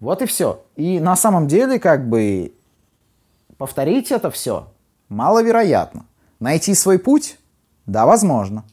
[0.00, 0.60] Вот и все.
[0.74, 2.52] И на самом деле, как бы,
[3.58, 4.66] повторить это все
[5.08, 6.06] маловероятно.
[6.40, 7.38] Найти свой путь?
[7.86, 8.64] Да, возможно.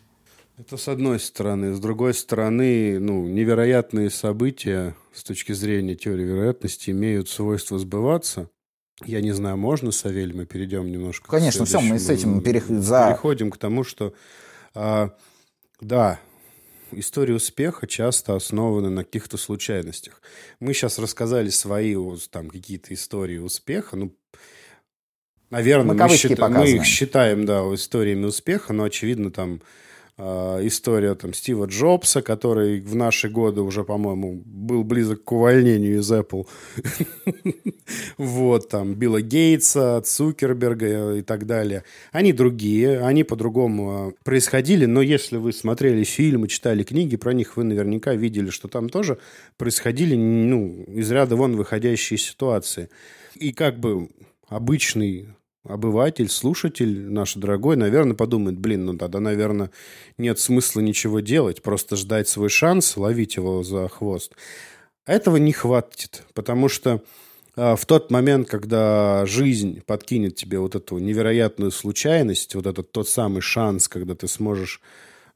[0.57, 1.75] Это с одной стороны.
[1.75, 8.49] С другой стороны, ну, невероятные события с точки зрения теории вероятности имеют свойство сбываться.
[9.05, 12.65] Я не знаю, можно, Савель, мы перейдем немножко Конечно, все, мы с этим перех...
[12.67, 13.09] за...
[13.11, 14.15] переходим к тому, что
[14.73, 15.11] а,
[15.79, 16.19] да,
[16.91, 20.23] истории успеха часто основаны на каких-то случайностях.
[20.59, 21.95] Мы сейчас рассказали свои
[22.31, 24.15] там какие-то истории успеха, ну,
[25.51, 26.39] наверное, мы, мы, счит...
[26.39, 29.61] мы их считаем, да, историями успеха, но, очевидно, там
[30.19, 36.11] история там Стива Джобса, который в наши годы уже, по-моему, был близок к увольнению из
[36.11, 36.47] Apple.
[38.17, 41.83] Вот, там, Билла Гейтса, Цукерберга и так далее.
[42.11, 47.55] Они другие, они по-другому а, происходили, но если вы смотрели фильмы, читали книги про них,
[47.55, 49.19] вы наверняка видели, что там тоже
[49.57, 52.89] происходили, ну, из ряда вон выходящие ситуации.
[53.35, 54.09] И как бы
[54.47, 55.27] обычный
[55.67, 59.71] обыватель, слушатель наш дорогой, наверное, подумает, блин, ну тогда, наверное,
[60.17, 64.33] нет смысла ничего делать, просто ждать свой шанс, ловить его за хвост.
[65.05, 67.01] Этого не хватит, потому что
[67.55, 73.07] э, в тот момент, когда жизнь подкинет тебе вот эту невероятную случайность, вот этот тот
[73.07, 74.81] самый шанс, когда ты сможешь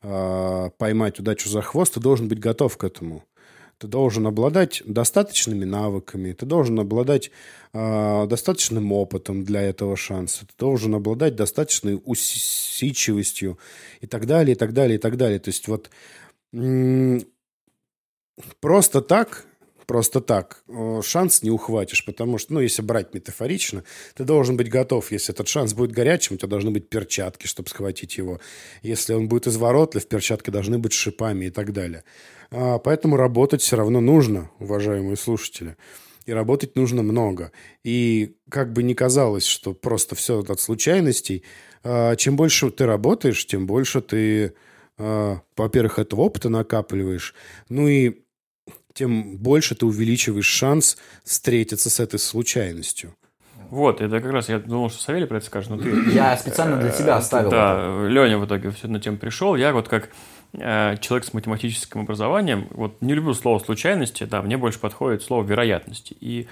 [0.01, 3.23] э, поймать удачу за хвост, ты должен быть готов к этому.
[3.81, 7.31] Ты должен обладать достаточными навыками, ты должен обладать
[7.73, 13.57] э, достаточным опытом для этого шанса, ты должен обладать достаточной усидчивостью
[13.99, 15.39] и так далее, и так далее, и так далее.
[15.39, 15.89] То есть вот
[18.59, 19.47] просто так
[19.91, 20.63] просто так
[21.03, 23.83] шанс не ухватишь, потому что, ну, если брать метафорично,
[24.15, 25.11] ты должен быть готов.
[25.11, 28.39] Если этот шанс будет горячим, у тебя должны быть перчатки, чтобы схватить его.
[28.83, 32.05] Если он будет изворотлив, перчатки должны быть шипами и так далее.
[32.51, 35.75] А, поэтому работать все равно нужно, уважаемые слушатели.
[36.25, 37.51] И работать нужно много.
[37.83, 41.43] И как бы ни казалось, что просто все от случайностей,
[41.83, 44.53] а, чем больше ты работаешь, тем больше ты,
[44.97, 47.35] а, во-первых, этого опыта накапливаешь,
[47.67, 48.21] ну и
[48.93, 53.15] тем больше ты увеличиваешь шанс встретиться с этой случайностью.
[53.69, 55.89] Вот, это как раз я думал, что Савелий про это скажет, но ты...
[56.11, 57.49] Я специально для тебя оставил.
[57.49, 59.55] Да, Леня в итоге все на тем пришел.
[59.55, 60.09] Я вот как
[60.53, 65.45] Э, человек с математическим образованием, вот не люблю слово случайности, да, мне больше подходит слово
[65.45, 66.15] вероятности.
[66.19, 66.47] И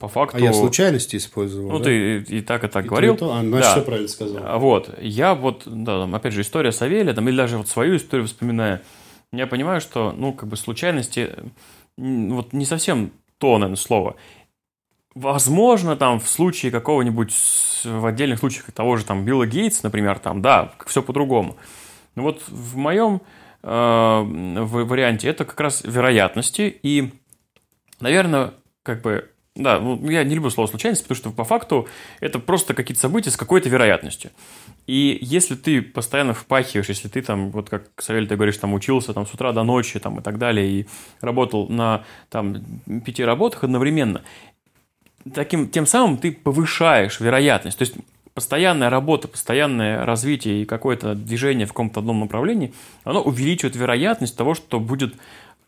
[0.00, 0.38] по факту...
[0.38, 1.84] А я случайности использовал, Ну, да?
[1.84, 3.16] ты и так, и так и говорил.
[3.16, 3.34] То, и то.
[3.36, 3.72] А, значит, да.
[3.72, 4.58] все правильно сказал.
[4.58, 8.26] Вот, я вот, да, там, опять же, история Савелия, там, или даже вот свою историю
[8.26, 8.82] вспоминая,
[9.36, 11.34] я понимаю, что, ну, как бы случайности,
[11.96, 14.16] вот не совсем то, наверное, слово.
[15.14, 17.32] Возможно, там, в случае какого-нибудь,
[17.84, 21.56] в отдельных случаях того же, там, Билла Гейтса, например, там, да, все по-другому.
[22.16, 23.20] Ну вот в моем
[23.62, 26.78] э, в варианте это как раз вероятности.
[26.82, 27.12] И,
[28.00, 31.86] наверное, как бы да, ну, я не люблю слово случайность, потому что по факту
[32.20, 34.32] это просто какие-то события с какой-то вероятностью.
[34.88, 39.14] И если ты постоянно впахиваешь, если ты там, вот как Савель, ты говоришь, там учился
[39.14, 40.86] там с утра до ночи там и так далее, и
[41.20, 42.56] работал на там
[43.06, 44.22] пяти работах одновременно,
[45.32, 47.78] таким, тем самым ты повышаешь вероятность.
[47.78, 47.94] То есть
[48.34, 54.54] постоянная работа, постоянное развитие и какое-то движение в каком-то одном направлении, оно увеличивает вероятность того,
[54.54, 55.14] что будет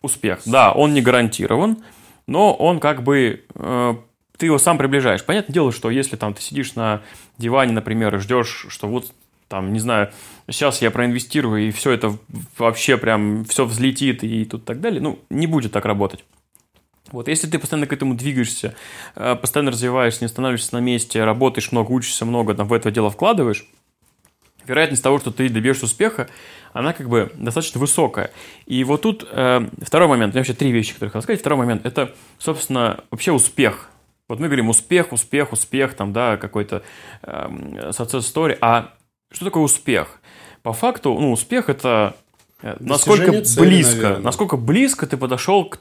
[0.02, 0.40] успех.
[0.44, 1.78] Да, он не гарантирован,
[2.26, 3.94] но он как бы э,
[4.36, 5.24] ты его сам приближаешь.
[5.24, 7.02] Понятное дело, что если там ты сидишь на
[7.38, 9.12] диване, например, и ждешь, что вот
[9.48, 10.10] там, не знаю,
[10.50, 12.16] сейчас я проинвестирую, и все это
[12.58, 16.24] вообще прям, все взлетит и тут так далее, ну, не будет так работать.
[17.12, 18.74] Вот, если ты постоянно к этому двигаешься,
[19.14, 23.10] э, постоянно развиваешься, не останавливаешься на месте, работаешь много, учишься много, там, в это дело
[23.10, 23.64] вкладываешь,
[24.66, 26.28] вероятность того, что ты добьешься успеха,
[26.72, 28.30] она как бы достаточно высокая.
[28.66, 31.40] И вот тут э, второй момент, у меня вообще три вещи, которые хотел сказать.
[31.40, 33.90] Второй момент– это, собственно, вообще успех.
[34.28, 36.82] Вот мы говорим успех, успех, успех, там, да, какой-то
[37.22, 37.48] э,
[37.90, 38.58] success story.
[38.60, 38.92] А
[39.32, 40.20] что такое успех?
[40.62, 42.16] По факту, ну, успех– это
[42.62, 44.22] э, насколько цели, близко, наверное.
[44.22, 45.78] насколько близко ты подошел к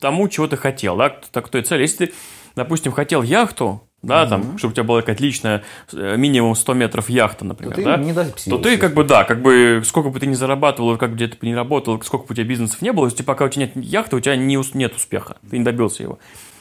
[0.00, 1.82] тому, чего ты хотел, да, к той цели.
[1.82, 2.14] Если ты,
[2.56, 4.30] допустим, хотел яхту, да, угу.
[4.30, 5.62] там, чтобы у тебя была какая-то личная,
[5.92, 9.24] э, минимум 100 метров яхта, например, то да, ты не то ты как бы, да,
[9.24, 12.32] как бы, сколько бы ты ни зарабатывал, как бы где ты не работал, сколько бы
[12.32, 14.94] у тебя бизнесов не было, если пока у тебя нет яхты, у тебя не, нет
[14.94, 16.18] успеха, ты не добился его.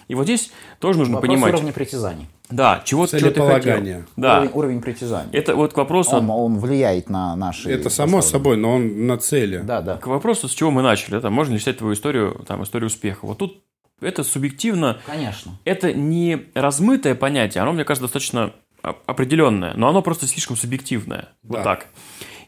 [0.07, 1.53] И вот здесь тоже нужно Вопрос понимать...
[1.53, 2.27] уровня притязаний.
[2.49, 4.03] Да, чего, чего ты хотел.
[4.17, 4.39] Да.
[4.39, 5.29] Уровень, уровень притязаний.
[5.31, 6.17] Это вот к вопросу...
[6.17, 7.71] Он, он влияет на наши...
[7.71, 9.59] Это само собой, но он на цели.
[9.59, 9.95] Да, да.
[9.95, 11.17] К вопросу, с чего мы начали.
[11.17, 13.25] Это можно ли считать твою историю, там, историю успеха.
[13.25, 13.63] Вот тут
[14.01, 14.99] это субъективно.
[15.05, 15.57] Конечно.
[15.63, 21.29] Это не размытое понятие, оно, мне кажется, достаточно определенное, но оно просто слишком субъективное.
[21.43, 21.57] Да.
[21.57, 21.87] Вот так.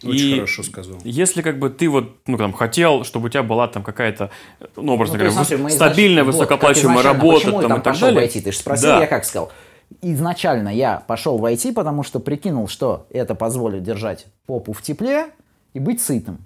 [0.04, 0.98] Очень И хорошо сказал.
[1.06, 4.32] Если как бы ты вот, ну, там, хотел, чтобы у тебя была там какая-то,
[4.76, 7.68] ну, образно Ну, говоря, есть, смотри, мы стабильная, вот, высокооплачиваемая как изначально, работа почему я
[7.68, 8.30] там, и так пошел далее.
[8.30, 8.42] в IT?
[8.42, 9.00] Ты же спросил, Да.
[9.00, 9.52] я как сказал.
[10.02, 15.28] Изначально я пошел в IT, потому что прикинул, что это позволит держать попу в тепле
[15.74, 16.40] и быть сытым.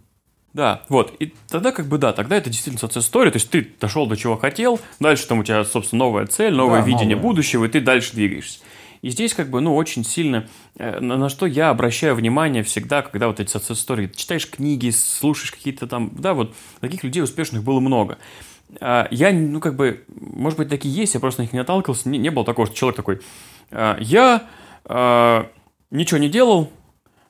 [0.58, 1.14] Да, вот.
[1.20, 4.18] И тогда как бы да, тогда это действительно success story, то есть ты дошел до
[4.18, 7.30] чего хотел, дальше там у тебя, собственно, новая цель, новое Да, видение новое.
[7.30, 8.62] будущего, и ты дальше двигаешься.
[9.04, 10.48] И здесь как бы, ну, очень сильно,
[10.80, 14.90] э, на, на что я обращаю внимание всегда, когда вот эти success story, читаешь книги,
[14.90, 18.18] слушаешь какие-то там, да, вот таких людей успешных было много.
[18.82, 22.10] А, Я, ну, как бы, может быть, такие есть, я просто на них не наталкивался,
[22.10, 23.22] не, не было такого, что человек такой,
[23.70, 24.48] а, я
[24.86, 25.52] а,
[25.92, 26.72] ничего не делал,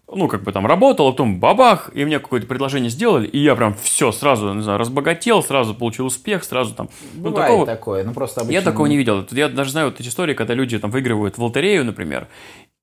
[0.09, 3.55] ну, как бы там работал, а потом бабах, и мне какое-то предложение сделали, и я
[3.55, 6.89] прям все сразу, не знаю, разбогател, сразу получил успех, сразу там.
[7.15, 8.53] Ну, Бывает такого- такое, ну просто обычно...
[8.53, 9.25] я такого не видел.
[9.31, 12.27] Я даже знаю вот эти истории, когда люди там выигрывают в лотерею, например,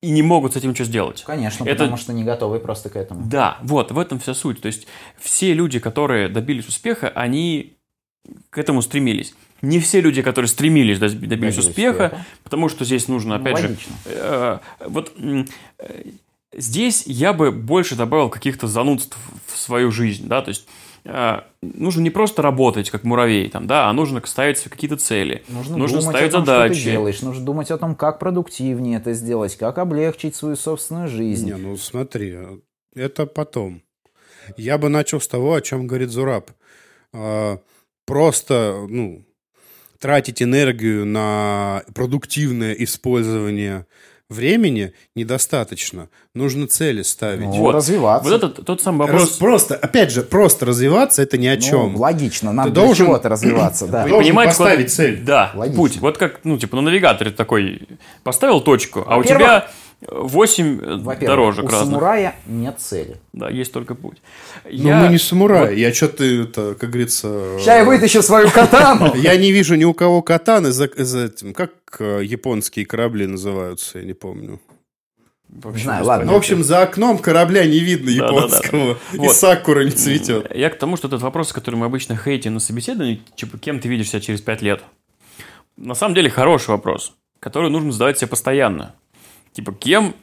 [0.02, 1.22] и не могут с этим ничего сделать.
[1.26, 3.22] Конечно, Это- потому что не готовы просто к этому.
[3.26, 4.60] Да, вот, в этом вся суть.
[4.60, 4.86] То есть
[5.18, 7.78] все люди, которые добились успеха, они
[8.50, 9.34] к этому стремились.
[9.62, 12.26] Не все люди, которые стремились, добились, Добились успеха, успеха.
[12.42, 13.94] потому что здесь нужно, Ну, опять же, логично.
[14.04, 15.44] э, вот э,
[16.56, 20.66] здесь я бы больше добавил каких-то занудств в свою жизнь, да, то есть
[21.04, 25.42] э, нужно не просто работать как муравей, там, да, а нужно ставить себе какие-то цели,
[25.48, 26.74] Нужно, нужно думать ставить о том, задачи.
[26.74, 31.08] что ты делаешь, нужно думать о том, как продуктивнее это сделать, как облегчить свою собственную
[31.08, 31.46] жизнь.
[31.46, 32.36] Не, ну смотри,
[32.94, 33.82] это потом.
[34.56, 36.50] Я бы начал с того, о чем говорит Зураб.
[37.12, 37.58] А,
[38.06, 39.24] Просто, ну,
[39.98, 43.86] тратить энергию на продуктивное использование
[44.34, 46.08] времени недостаточно.
[46.34, 47.46] Нужно цели ставить.
[47.46, 48.28] Ну, развиваться.
[48.30, 49.30] Вот это тот самый Раз- вопрос.
[49.38, 51.96] просто, опять же, просто развиваться это ни о Ну, чем.
[51.96, 54.02] логично, надо Ты для должен- чего-то развиваться, да.
[54.04, 55.20] Ты должен Понимаете, поставить куда- цель.
[55.24, 55.76] Да, Логично.
[55.82, 55.96] путь.
[56.00, 57.82] Вот как, ну, типа, на навигаторе ты такой
[58.22, 59.66] поставил точку, а у Во-первых- тебя
[60.02, 61.88] 8 Во-первых, дорожек у разных.
[61.88, 63.16] самурая нет цели.
[63.32, 64.18] Да, есть только путь.
[64.70, 65.78] Ну, мы не самураи.
[65.78, 67.56] Я что-то, это, как говорится...
[67.58, 69.14] Сейчас я вытащу свою катану.
[69.16, 71.54] Я не вижу ни у кого катаны за, этим.
[71.54, 74.60] Как э, японские корабли называются, я не помню.
[75.48, 76.26] Вообще знаю, ладно.
[76.26, 78.86] Ну, в общем, за окном корабля не видно Да, да, да, японского.
[78.94, 78.98] да.
[79.12, 79.36] И Вот.
[79.36, 80.54] сакура не цветет.
[80.54, 83.88] Я к тому, что этот вопрос, который мы обычно хейтим на собеседовании, типа, кем ты
[83.88, 84.82] видишь себя через 5 лет?
[85.76, 88.94] На самом деле хороший вопрос, который нужно задавать себе постоянно.
[89.54, 90.14] Типа, кем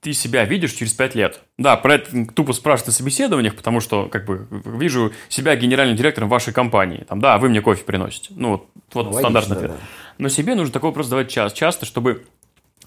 [0.00, 1.40] ты себя видишь через 5 лет?
[1.58, 6.28] Да, про это тупо спрашивают на собеседованиях, потому что, как бы, вижу себя генеральным директором
[6.28, 7.04] вашей компании.
[7.08, 8.32] Там, да, вы мне кофе приносите.
[8.36, 9.76] Ну, вот, вот Логично, стандартный да, ответ.
[9.78, 9.86] да.
[10.18, 12.24] Но себе нужно такой вопрос задавать час, часто, чтобы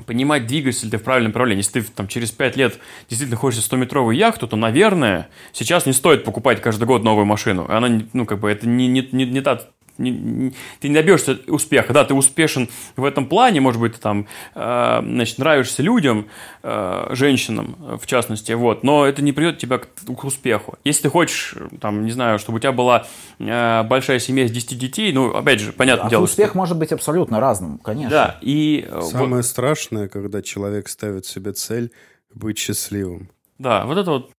[0.06, 1.62] понимать, двигаешься ли ты в правильном направлении.
[1.62, 6.24] Если ты там, через 5 лет действительно хочешь 100-метровую яхту, то, наверное, сейчас не стоит
[6.24, 7.66] покупать каждый год новую машину.
[7.70, 9.62] Она, ну, как бы, это не, не, не, не та...
[9.98, 11.94] не- не- ты не добьешься успеха.
[11.94, 16.28] Да, ты успешен в этом плане, может быть, ты там, э, значит, нравишься людям,
[16.64, 20.78] э, женщинам, в частности, вот, но это не приведет тебя к, к успеху.
[20.84, 23.06] Если ты хочешь, там, не знаю, чтобы у тебя была
[23.40, 26.92] э, большая семья с 10 детей, ну, опять же, понятное А дело, успех может быть
[26.92, 28.10] абсолютно разным, конечно.
[28.10, 31.92] да, и э, вот- Самое страшное, когда человек ставит себе цель
[32.34, 33.30] быть счастливым.
[33.58, 34.32] да, вот это вот.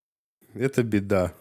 [0.54, 1.32] Это беда.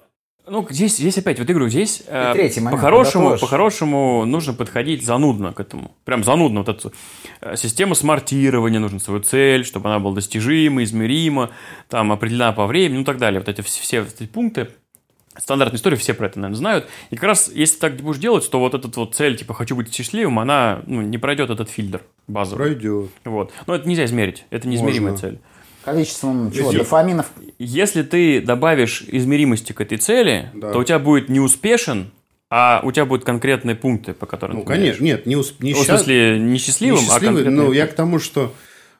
[0.49, 5.05] Ну, здесь, здесь опять, вот я говорю, здесь э, третий момент, по-хорошему, по-хорошему нужно подходить
[5.05, 5.95] занудно к этому.
[6.05, 6.59] Прям занудно.
[6.59, 6.93] Вот эту
[7.41, 11.51] э, систему смартирования, нужно свою цель, чтобы она была достижима, измерима,
[11.89, 13.39] там, определена по времени, ну, и так далее.
[13.39, 14.69] Вот эти все, все эти пункты,
[15.37, 16.87] стандартная история, все про это, наверное, знают.
[17.09, 19.93] И как раз, если так будешь делать, то вот эта вот цель, типа, хочу быть
[19.93, 22.67] счастливым, она ну, не пройдет этот фильтр базовый.
[22.67, 23.09] Пройдет.
[23.25, 23.51] Вот.
[23.65, 25.29] Но это нельзя измерить, это неизмеримая Можно.
[25.29, 25.39] цель.
[25.91, 27.27] Количеством чего, Если- дофаминов.
[27.59, 30.73] Если ты добавишь измеримости к этой цели, Да.
[30.73, 32.11] то у тебя будет не успешен,
[32.49, 34.97] а у тебя будут конкретные пункты, по которым Ну, ты меряешь.
[34.97, 37.71] конечно, нет, не, усп- не Ну, в ща- смысле, не счастливым, а Несчастливый, конкретные ну,
[37.71, 38.53] я к тому, что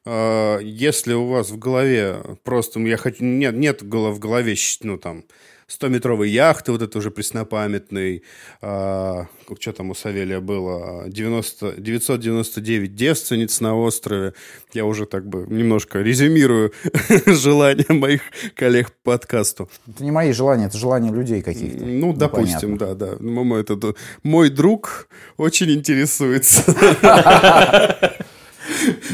[0.06, 5.26] э, если у вас в голове просто, я хочу, нет, нет в голове, ну, там,
[5.70, 8.24] 100-метровой яхты, вот это уже преснопамятный,
[8.62, 9.26] э,
[9.60, 14.34] что там у Савелия было, 90, 999 девственниц на острове.
[14.74, 16.72] Я уже так бы немножко резюмирую
[17.26, 18.22] желания моих
[18.56, 19.70] коллег по подкасту.
[19.88, 21.84] Это не мои желания, это желания людей каких-то.
[21.84, 22.96] Ну, допустим, понятно.
[22.96, 23.18] да, да.
[23.20, 23.88] Мама, это, да.
[24.24, 26.64] мой друг очень интересуется.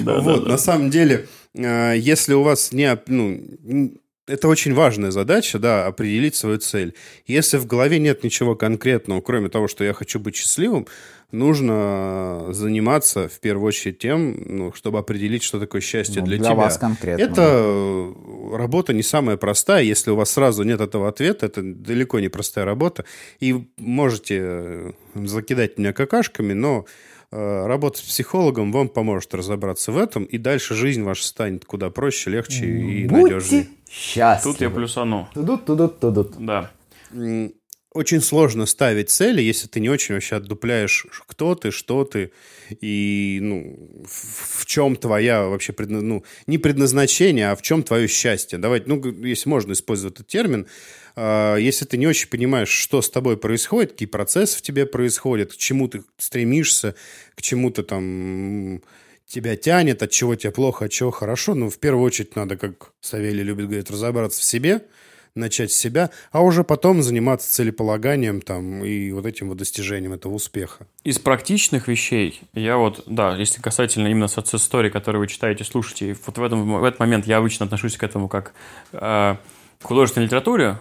[0.04, 3.00] Вот, на самом деле, э, если у вас не...
[3.08, 3.94] ну,
[4.28, 6.96] это очень важная задача, да, определить свою цель.
[7.26, 10.88] Если в голове нет ничего конкретного, кроме того, что я хочу быть счастливым,
[11.32, 16.46] нужно заниматься в первую очередь тем, ну, чтобы определить, что такое счастье Ну, для, для
[16.46, 16.56] тебя.
[16.56, 19.84] вас конкретно, Это э, работа не самая простая.
[19.84, 23.04] Если у вас сразу нет этого ответа, это далеко не простая работа.
[23.40, 26.86] И можете э, закидать меня какашками, но
[27.32, 31.90] э, работа с психологом вам поможет разобраться в этом, и дальше жизнь ваша станет куда
[31.90, 33.68] проще, легче и надежнее.
[33.94, 34.54] Счастливы.
[34.54, 35.30] Тут я плюсану.
[35.34, 36.36] Тудут, тудут, тудут.
[36.40, 36.72] Да.
[37.94, 42.32] Очень сложно ставить цели, если ты не очень вообще отдупляешь, кто ты, что ты,
[42.82, 48.08] и ну, в, в чем твоя вообще, предна- ну, не предназначение, а в чем твое
[48.08, 48.58] счастье.
[48.58, 50.66] Давайте, ну, если можно использовать этот термин,
[51.16, 55.54] а, если ты не очень понимаешь, что с тобой происходит, какие процессы в тебе происходят,
[55.54, 56.96] к чему ты стремишься,
[57.36, 58.82] к чему ты там
[59.28, 62.92] тебя тянет, от чего тебе плохо, от чего хорошо, ну, в первую очередь надо, как
[63.02, 64.82] Савелий любит говорить, разобраться в себе,
[65.36, 70.34] начать с себя, а уже потом заниматься целеполаганием там и вот этим вот достижением этого
[70.34, 70.88] успеха.
[71.04, 76.16] Из практичных вещей, я вот, да, если касательно именно success story, которые вы читаете, слушаете,
[76.26, 78.54] вот в, этом, в этот момент я обычно отношусь к этому как
[78.92, 80.78] э, к художественной литературе,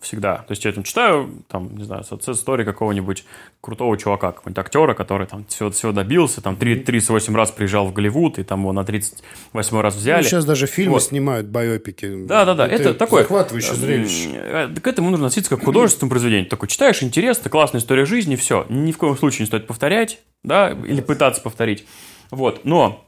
[0.00, 0.36] всегда.
[0.38, 3.24] То есть я там читаю, там, не знаю, success story какого-нибудь
[3.60, 7.92] крутого чувака, какого-нибудь актера, который там всего, всего добился, там три- 38 раз приезжал в
[7.92, 10.22] Голливуд, и там его на 38 раз взяли.
[10.22, 11.02] Ну, сейчас даже фильмы Вот.
[11.04, 12.24] снимают, байопики.
[12.26, 12.66] Да, да, да.
[12.68, 14.28] Это, такое захватывающее м, зрелище.
[14.34, 16.46] э, К этому нужно относиться как к художественному произведению.
[16.50, 18.66] Такой читаешь, интересно, классная история жизни, все.
[18.68, 21.86] Ни в коем случае не стоит повторять, да, или пытаться повторить.
[22.30, 22.64] Вот.
[22.64, 23.05] Но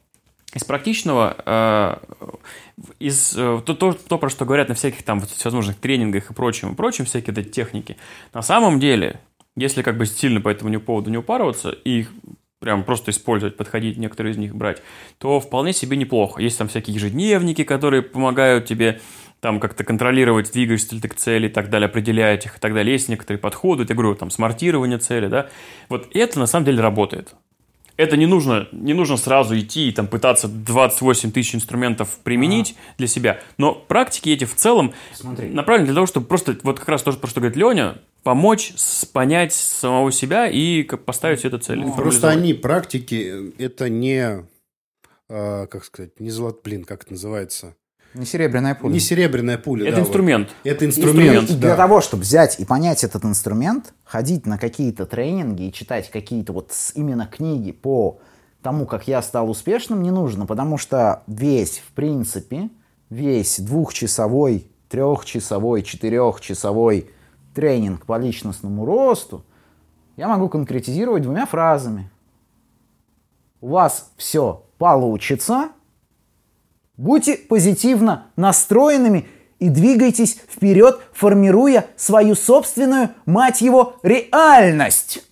[0.55, 1.97] из практичного, э,
[2.99, 6.73] из э, то, то, то, про что говорят на всяких там всевозможных тренингах и прочем,
[6.73, 7.97] и прочем, всякие эти техники,
[8.33, 9.21] на самом деле,
[9.57, 12.07] если как бы сильно по этому поводу не упарываться и
[12.61, 14.83] прям просто использовать, подходить, некоторые из них брать,
[15.19, 16.41] то вполне себе неплохо.
[16.41, 19.01] Есть там всякие ежедневники, которые помогают тебе
[19.41, 22.75] там как-то контролировать, двигаешься ли ты к цели и так далее, определять их и так
[22.75, 22.93] далее.
[22.93, 25.49] Есть некоторые подходы, я говорю, там, смартирование цели, да.
[25.89, 27.35] Вот это на самом деле работает.
[27.99, 33.09] Это не нужно, не нужно сразу идти и там пытаться 28 тысяч инструментов применить для
[33.09, 33.41] себя.
[33.59, 35.49] Но практики эти в целом Смотри.
[35.49, 38.73] направлены для того, чтобы просто, вот как раз то, про что говорит Леня, помочь
[39.13, 41.81] понять самого себя и поставить себе эту цель.
[41.81, 42.37] Просто формализовать.
[42.37, 44.47] они, практики, это не,
[45.29, 47.75] а, как сказать, не золот, блин, как это называется?
[48.15, 48.93] Не серебряная пуля.
[48.93, 49.87] Не серебряная пуля.
[49.87, 50.09] Это да, вот.
[50.09, 50.49] инструмент.
[50.65, 51.19] Это Инструмент.
[51.19, 51.61] инструмент, И да.
[51.61, 56.53] для того, чтобы взять и понять этот инструмент, ходить на какие-то тренинги и читать какие-то
[56.53, 58.19] вот именно книги по
[58.63, 62.71] тому, как я стал успешным, не нужно, потому что весь, в принципе,
[63.11, 67.11] весь двухчасовой, трехчасовой, четырехчасовой
[67.55, 69.45] тренинг по личностному росту
[70.17, 72.11] я могу конкретизировать двумя фразами.
[73.61, 75.71] У вас все получится,
[76.99, 79.29] Будьте позитивно настроенными
[79.61, 85.25] и двигайтесь вперед, формируя свою собственную, мать его, реальность.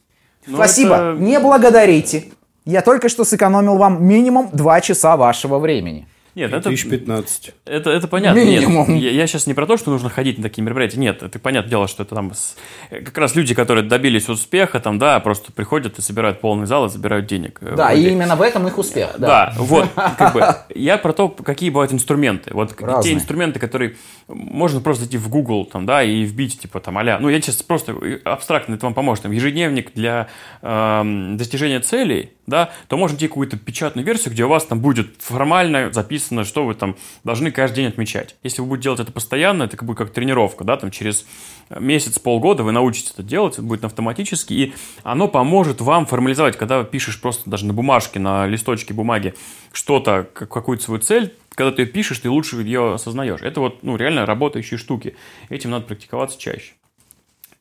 [0.46, 2.26] Ну, Спасибо, это- не благодарите.
[2.64, 6.06] Я только что сэкономил вам минимум 2 часа вашего времени.
[6.36, 7.52] Нет, это, 1015.
[7.64, 8.38] это, это понятно.
[8.38, 8.94] Минимум.
[8.94, 10.98] Нет, я, сейчас не про то, что нужно ходить на такие мероприятия.
[10.98, 12.56] Нет, это понятное дело, что это там с-
[12.90, 16.84] э, как раз люди, которые добились успеха, там, да, просто приходят и собирают полный зал
[16.86, 17.58] и забирают денег.
[17.62, 19.14] э, Да, и именно в этом их успех.
[19.18, 22.50] Да, вот, как бы, я про то, какие бывают инструменты.
[22.52, 23.02] Вот Разные.
[23.02, 23.96] те инструменты, которые
[24.28, 27.62] можно просто зайти в Google, там, да, и вбить, типа, там, а ну, я сейчас
[27.62, 30.28] просто э, абстрактно это вам поможет, там, ежедневник для
[30.60, 35.16] эм, достижения целей, да, то можно найти какую-то печатную версию, где у вас там будет
[35.18, 38.36] формально записано, что вы там должны каждый день отмечать.
[38.42, 41.26] Если вы будете делать это постоянно, это как будет как тренировка, да, там, через
[41.70, 46.84] месяц, полгода вы научитесь это делать, это будет автоматически, и оно поможет вам формализовать, когда
[46.84, 49.34] пишешь просто даже на бумажке, на листочке бумаги
[49.72, 53.40] что-то, как- какую-то свою цель, когда ты ее пишешь, ты лучше ее осознаешь.
[53.40, 55.16] Это вот, ну, реально работающие штуки.
[55.48, 56.74] Этим надо практиковаться чаще.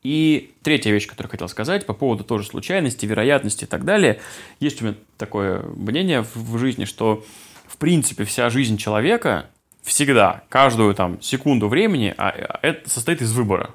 [0.02, 4.20] И третья вещь, которую хотел сказать по поводу тоже случайности, вероятности и так далее.
[4.60, 7.24] Есть у меня такое мнение в, жизни, что
[7.66, 9.50] в принципе вся жизнь человека
[9.82, 13.74] всегда, каждую там секунду времени, а, а, это состоит из выбора.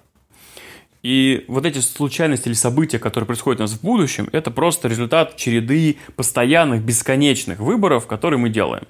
[1.03, 5.36] И вот эти случайности или события, которые происходят у нас в будущем, это просто результат
[5.36, 8.84] череды постоянных, бесконечных выборов, которые мы делаем.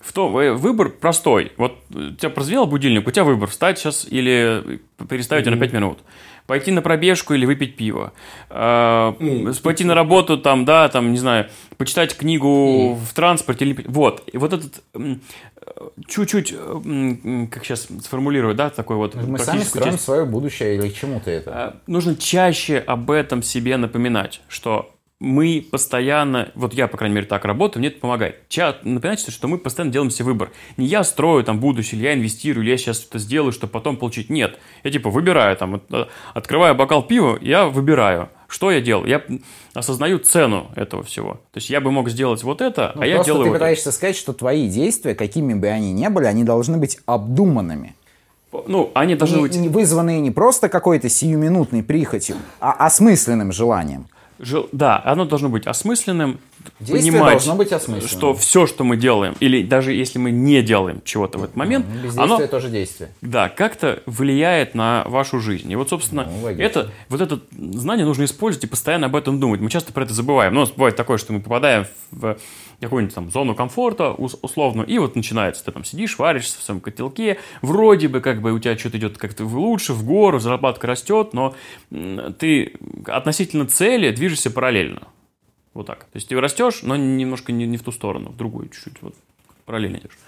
[0.00, 1.52] В то, э, выбор простой.
[1.56, 5.60] Вот э, у тебя прозвенел будильник, у тебя выбор встать сейчас или переставить его на
[5.60, 5.98] 5 минут.
[6.48, 8.14] Пойти на пробежку или выпить пиво.
[8.48, 9.12] Э,
[9.62, 13.66] Пойти на работу, там, да, там, не знаю, почитать книгу в транспорте.
[13.66, 13.84] Или...
[13.86, 14.26] Вот.
[14.32, 15.16] И вот этот э,
[16.08, 20.04] чуть-чуть, э, как сейчас сформулирую, да, такой вот Мы сами строим часть.
[20.04, 21.76] свое будущее или к чему ты это?
[21.86, 24.90] Нужно чаще об этом себе напоминать, что
[25.20, 28.48] мы постоянно, вот я, по крайней мере, так работаю, мне это помогает.
[28.48, 30.50] Ча, напоминать, что мы постоянно делаем себе выбор.
[30.76, 33.96] Не я строю там будущее, или я инвестирую, или я сейчас это сделаю, чтобы потом
[33.96, 34.30] получить.
[34.30, 34.58] Нет.
[34.84, 36.04] Я типа выбираю там, э,
[36.34, 38.28] открываю бокал пива, я выбираю.
[38.46, 39.08] Что я делаю?
[39.08, 39.22] Я
[39.74, 41.34] осознаю цену этого всего.
[41.52, 43.56] То есть я бы мог сделать вот это, Ну, а я просто делаю ты вот
[43.56, 43.64] это.
[43.64, 47.96] пытаешься сказать, что твои действия, какими бы они ни были, они должны быть обдуманными.
[48.66, 49.56] Ну, они должны Не- быть...
[49.56, 54.06] не вызванные не просто какой-то сиюминутной прихотью, а осмысленным желанием.
[54.72, 56.38] Да, оно должно быть осмысленным.
[56.80, 58.08] Действие понимать, должно быть осмысленным.
[58.08, 61.86] что все, что мы делаем, или даже если мы не делаем чего-то в этот момент,
[61.86, 63.10] Бездействие оно, тоже действие.
[63.20, 65.70] да, как-то влияет на вашу жизнь.
[65.70, 66.62] И вот, собственно, Ну, логично.
[66.62, 69.60] это, вот это знание нужно использовать и постоянно об этом думать.
[69.60, 70.54] Мы часто про это забываем.
[70.54, 72.36] Но у нас бывает такое, что мы попадаем в
[72.80, 76.80] какую-нибудь там зону комфорта ус- условно, и вот начинается, ты там сидишь, варишься в своем
[76.80, 81.30] котелке, вроде бы как бы у тебя что-то идет как-то лучше, в гору, заработка растет,
[81.32, 81.56] но
[82.38, 82.74] ты
[83.06, 85.02] относительно цели движешься параллельно.
[85.78, 86.00] Вот так.
[86.00, 89.00] То есть ты растешь, но немножко не, не в ту сторону, в другую чуть-чуть.
[89.00, 89.14] Вот
[89.64, 90.18] параллельно идешь.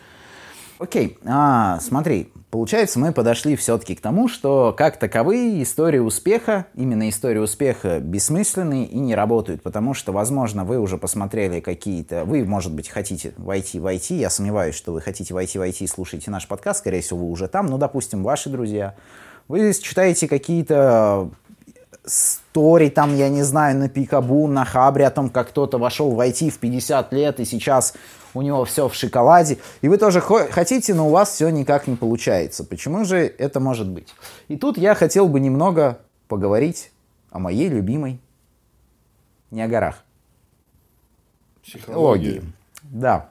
[0.78, 7.09] Окей, а, смотри, получается, мы подошли все-таки к тому, что как таковые истории успеха, именно
[7.09, 12.72] истории успеха бессмысленны и не работают, потому что, возможно, вы уже посмотрели какие-то, вы, может
[12.72, 16.30] быть, хотите войти в IT, я сомневаюсь, что вы хотите войти в IT и слушаете
[16.30, 18.94] наш подкаст, скорее всего, вы уже там, ну, допустим, ваши друзья,
[19.48, 21.28] вы читаете какие-то
[22.05, 26.20] стори там, я не знаю, на Пикабу, на Хабре о том, как кто-то вошел в
[26.20, 27.94] IT в 50 лет и сейчас
[28.34, 29.59] у него все в шоколаде.
[29.80, 32.64] И вы тоже хо- хотите, но у вас все никак не получается.
[32.64, 34.14] Почему же это может быть?
[34.48, 35.98] И тут я хотел бы немного
[36.28, 36.90] поговорить
[37.30, 38.20] о моей любимой
[39.51, 40.05] не о горах.
[41.88, 42.42] Логии.
[42.82, 43.28] Да.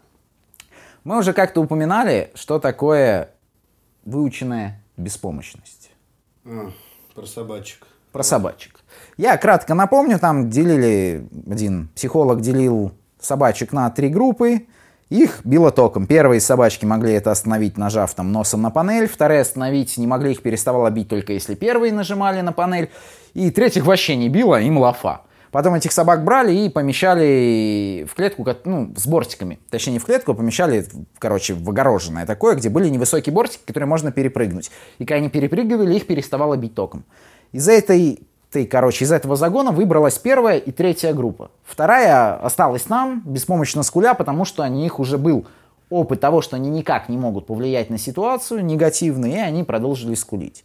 [1.03, 3.31] Мы уже как-то упоминали, что такое
[4.05, 5.91] выученная беспомощность.
[6.45, 6.71] А,
[7.15, 7.87] про собачек.
[8.11, 8.79] Про собачек.
[9.17, 14.65] Я кратко напомню, там делили, один психолог делил собачек на три группы,
[15.09, 16.07] их било током.
[16.07, 20.41] Первые собачки могли это остановить, нажав там носом на панель, вторые остановить не могли, их
[20.41, 22.89] переставало бить только если первые нажимали на панель,
[23.33, 25.21] и третьих вообще не било, им лафа.
[25.51, 29.59] Потом этих собак брали и помещали в клетку, ну, с бортиками.
[29.71, 30.85] Точнее, не в клетку, а помещали,
[31.17, 34.69] короче, в огороженное такое, где были невысокие бортики, которые можно перепрыгнуть.
[34.99, 37.03] И когда они перепрыгивали, их переставало бить током.
[37.51, 38.19] Из-за этой,
[38.49, 41.49] этой, короче, из этого загона выбралась первая и третья группа.
[41.63, 45.47] Вторая осталась нам, беспомощно скуля, потому что у них уже был
[45.89, 50.63] опыт того, что они никак не могут повлиять на ситуацию негативно, и они продолжили скулить.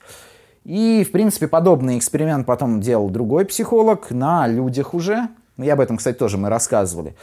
[0.65, 5.29] И, в принципе, подобный эксперимент потом делал другой психолог на людях уже.
[5.59, 7.15] И об этом, кстати, тоже мы рассказывали,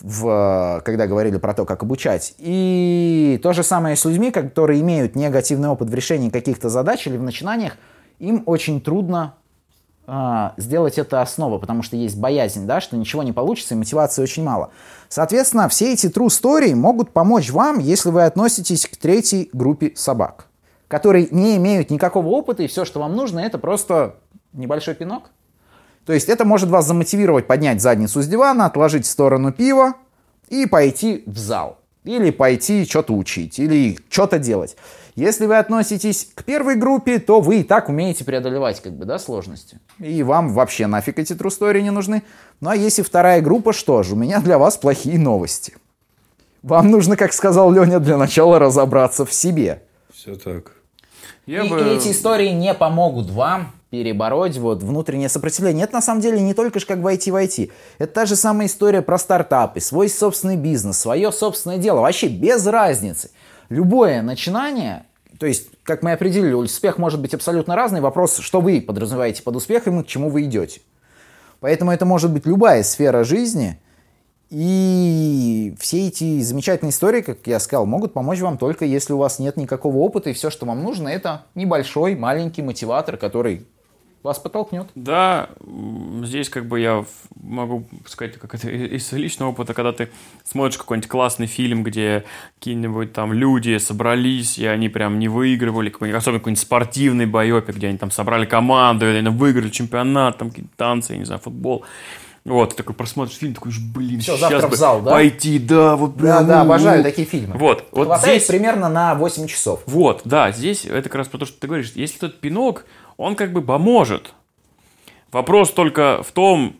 [0.00, 2.34] в, когда говорили про то, как обучать.
[2.38, 7.16] И то же самое с людьми, которые имеют негативный опыт в решении каких-то задач или
[7.16, 7.76] в начинаниях,
[8.24, 9.34] им очень трудно
[10.06, 14.22] а, сделать это основа, потому что есть боязнь, да, что ничего не получится и мотивации
[14.22, 14.70] очень мало.
[15.08, 20.46] Соответственно, все эти true story могут помочь вам, если вы относитесь к третьей группе собак,
[20.88, 24.16] которые не имеют никакого опыта, и все, что вам нужно, это просто
[24.52, 25.30] небольшой пинок.
[26.04, 29.94] То есть это может вас замотивировать поднять задницу с дивана, отложить в сторону пива
[30.50, 31.78] и пойти в зал.
[32.04, 34.76] Или пойти что-то учить, или что-то делать.
[35.16, 39.20] Если вы относитесь к первой группе, то вы и так умеете преодолевать как бы, да,
[39.20, 39.78] сложности.
[40.00, 42.24] И вам вообще нафиг эти story не нужны.
[42.60, 45.76] Ну а если вторая группа, что же, у меня для вас плохие новости.
[46.64, 49.82] Вам нужно, как сказал Леня, для начала разобраться в себе.
[50.12, 50.72] Все так.
[51.46, 51.78] Я и, бы...
[51.78, 55.84] и эти истории не помогут вам перебороть вот внутреннее сопротивление.
[55.84, 57.70] Это на самом деле не только ж как войти войти.
[57.98, 62.00] Это та же самая история про стартапы, свой собственный бизнес, свое собственное дело.
[62.00, 63.30] Вообще без разницы.
[63.68, 65.06] Любое начинание,
[65.38, 68.00] то есть, как мы определили, успех может быть абсолютно разный.
[68.00, 70.80] Вопрос, что вы подразумеваете под успехом и к чему вы идете.
[71.60, 73.80] Поэтому это может быть любая сфера жизни.
[74.50, 79.38] И все эти замечательные истории, как я сказал, могут помочь вам только если у вас
[79.38, 83.66] нет никакого опыта, и все, что вам нужно, это небольшой, маленький мотиватор, который
[84.24, 84.86] вас подтолкнет.
[84.94, 85.50] Да,
[86.24, 87.06] здесь как бы я в-
[87.42, 90.08] могу сказать, как это из личного опыта, когда ты
[90.44, 92.24] смотришь какой-нибудь классный фильм, где
[92.58, 97.88] какие-нибудь там люди собрались, и они прям не выигрывали, какой-нибудь, особенно какой-нибудь спортивный боепик, где
[97.88, 101.84] они там собрали команду, и они выиграли чемпионат, там какие-то танцы, я не знаю, футбол.
[102.46, 105.12] Вот, ты такой просмотришь фильм, такой, блин, Всё, сейчас завтра в бы зал, да?
[105.12, 107.56] пойти, да, вот Да, прям, да, ну, обожаю такие фильмы.
[107.56, 108.48] Вот, вот Хватает здесь...
[108.48, 109.80] примерно на 8 часов.
[109.86, 111.92] Вот, да, здесь это как раз про то, что ты говоришь.
[111.94, 112.84] Если тот пинок,
[113.16, 114.32] он как бы поможет.
[115.32, 116.76] Вопрос только в том,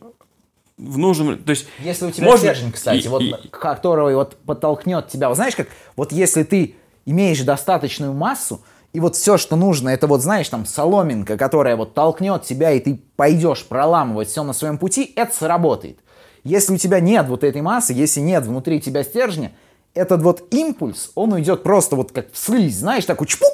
[0.76, 1.38] в нужном...
[1.38, 5.28] То есть, Если у тебя можно- стержень, кстати, и- вот, и- который вот подтолкнет тебя.
[5.28, 6.76] Вот знаешь, как вот если ты
[7.06, 8.62] имеешь достаточную массу,
[8.92, 12.80] и вот все, что нужно, это вот, знаешь, там соломинка, которая вот толкнет тебя, и
[12.80, 15.98] ты пойдешь проламывать все на своем пути, это сработает.
[16.44, 19.52] Если у тебя нет вот этой массы, если нет внутри тебя стержня,
[19.94, 23.50] этот вот импульс, он уйдет просто вот как в слизь, знаешь, такой чпук,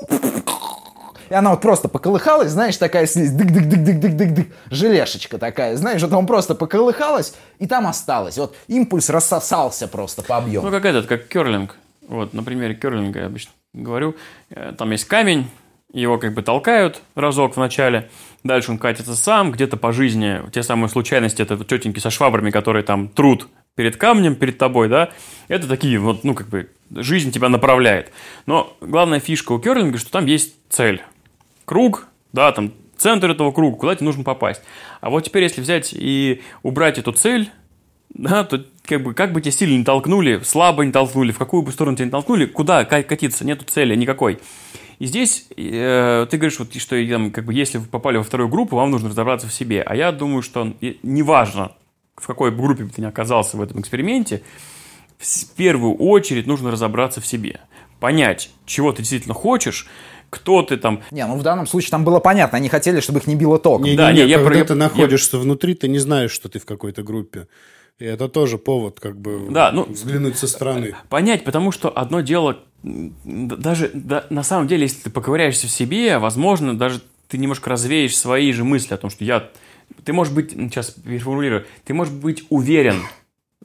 [1.30, 6.54] и она вот просто поколыхалась, знаешь, такая слизь, дык-дык-дык-дык-дык-дык-дык, желешечка такая, знаешь, вот он просто
[6.54, 8.36] поколыхалась, и там осталось.
[8.36, 10.66] Вот импульс рассосался просто по объему.
[10.66, 11.76] ну, как этот, как керлинг.
[12.06, 14.16] Вот, на примере керлинга я обычно говорю.
[14.50, 15.48] Э, Там есть камень,
[15.92, 18.10] его как бы толкают разок в начале,
[18.42, 22.82] дальше он катится сам, где-то по жизни, те самые случайности, это тетеньки со швабрами, которые
[22.82, 25.10] там труд перед камнем, перед тобой, да,
[25.48, 28.12] это такие вот, ну, как бы, жизнь тебя направляет.
[28.46, 31.02] Но главная фишка у керлинга, что там есть цель.
[31.70, 34.60] Круг, да, там центр этого круга, куда тебе нужно попасть.
[35.00, 37.48] А вот теперь, если взять и убрать эту цель,
[38.12, 41.62] да, то как бы, как бы тебя сильно не толкнули, слабо не толкнули, в какую
[41.62, 44.40] бы сторону тебя не толкнули, куда катиться, нету цели никакой.
[44.98, 48.48] И здесь э, ты говоришь, вот, что там, как бы, если вы попали во вторую
[48.48, 49.80] группу, вам нужно разобраться в себе.
[49.82, 51.70] А я думаю, что неважно,
[52.16, 54.42] в какой группе ты ни оказался в этом эксперименте,
[55.18, 57.60] в первую очередь нужно разобраться в себе.
[58.00, 59.86] Понять, чего ты действительно хочешь,
[60.30, 61.02] кто ты там.
[61.10, 63.84] Не, ну в данном случае там было понятно, они хотели, чтобы их не било током.
[63.84, 66.48] Не, Да, не, не, я когда про- ты я- находишься внутри, ты не знаешь, что
[66.48, 67.48] ты в какой-то группе.
[67.98, 70.94] И это тоже повод, как бы, Да, ну- взглянуть со стороны.
[71.10, 72.58] Понять, потому что одно дело,
[73.24, 78.16] даже да, на самом деле, если ты поковыряешься в себе, возможно, даже ты немножко развеешь
[78.16, 79.48] свои же мысли о том, что я...
[80.04, 83.02] Ты можешь быть, сейчас переформулирую, ты можешь быть уверен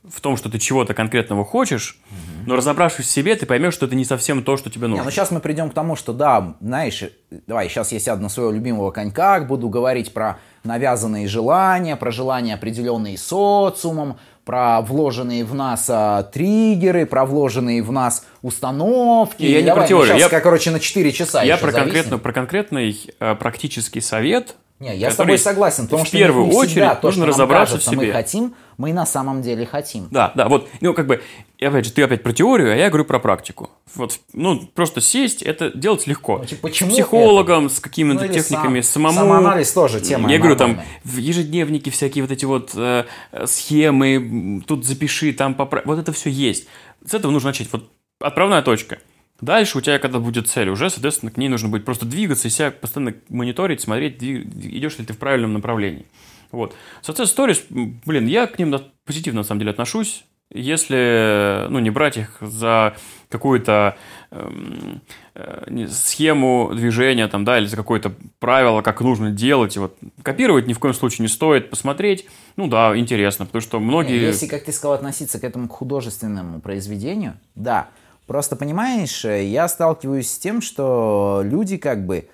[0.04, 1.98] в том, что ты чего-то конкретного хочешь,
[2.46, 5.06] но разобравшись в себе, ты поймешь, что это не совсем то, что тебе Не, нужно.
[5.06, 7.04] ну сейчас мы придем к тому, что да, знаешь,
[7.48, 12.54] давай, сейчас я сяду на своего любимого конька, буду говорить про навязанные желания, про желания,
[12.54, 19.42] определенные социумом, про вложенные в нас а, триггеры, про вложенные в нас установки.
[19.42, 21.84] Не, я не Давай, про теорию, сейчас, я- короче, на 4 часа Я про, зависнем.
[21.84, 24.56] конкретно, про конкретный э, практический совет.
[24.80, 27.30] Не, я с тобой согласен, потому в что первую не всегда очередь то, нужно что
[27.32, 28.08] разобраться кажется, в себе.
[28.08, 30.10] мы хотим, мы на самом деле хотим.
[30.12, 31.22] Да, да, вот, ну, как бы,
[31.62, 33.70] опять же, ты опять про теорию, а я говорю про практику.
[33.96, 36.40] Вот, ну, просто сесть, это делать легко.
[36.40, 39.18] Ну, типа, почему с психологом, с какими-то Ну, техниками, сам- самому...
[39.20, 41.00] самоанализ тоже тема Я говорю, там, нормальная.
[41.06, 43.06] в ежедневнике всякие вот эти вот э,
[43.46, 45.86] схемы, тут запиши, там поправь.
[45.86, 46.68] Вот это все есть.
[47.06, 47.70] С этого нужно начать.
[47.72, 49.00] Вот отправная точка.
[49.42, 52.52] Дальше у тебя, когда будет цель, уже, соответственно, к ней нужно будет просто двигаться и
[52.52, 56.06] себя постоянно мониторить, смотреть, идешь ли ты в правильном направлении.
[56.52, 56.74] Вот.
[57.04, 57.64] Success Stories,
[58.06, 58.76] блин, я к ним
[59.06, 60.24] позитивно, на самом деле, отношусь.
[60.52, 62.96] Если, ну, не брать их за
[63.30, 63.98] какую-то
[64.30, 65.02] эм,
[65.34, 69.76] э, не- схему движения, там, да, или за какое-то правило, как нужно делать.
[69.76, 72.28] И вот копировать ни в коем случае не стоит, посмотреть,
[72.58, 74.22] ну да, интересно, потому что многие...
[74.22, 77.90] Если, как ты сказал, относиться к этому к художественному произведению, да.
[78.28, 82.28] Просто понимаешь, э, я сталкиваюсь с тем, что люди как бы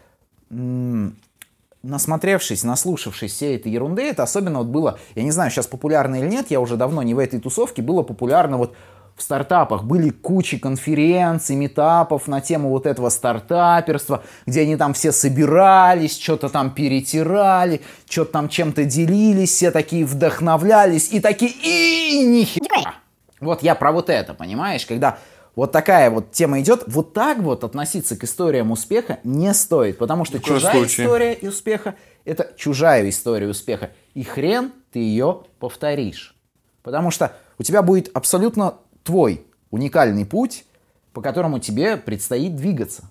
[1.84, 6.28] насмотревшись, наслушавшись всей этой ерунды, это особенно вот было, я не знаю, сейчас популярно или
[6.28, 8.76] нет, я уже давно не в этой тусовке, было популярно вот
[9.16, 9.84] в стартапах.
[9.84, 16.50] Были кучи конференций, метапов на тему вот этого стартаперства, где они там все собирались, что-то
[16.50, 22.96] там перетирали, что-то там чем-то делились, все такие вдохновлялись и такие и нихера.
[23.40, 25.18] Вот я про вот это, понимаешь, когда
[25.56, 30.26] вот такая вот тема идет, вот так вот относиться к историям успеха не стоит, потому
[30.26, 31.06] что чужая случае.
[31.06, 31.96] история и успеха–
[32.26, 36.36] это чужая история успеха, и хрен ты ее повторишь.
[36.84, 40.66] Потому что у тебя будет абсолютно твой уникальный путь,
[41.14, 43.04] по которому тебе предстоит двигаться.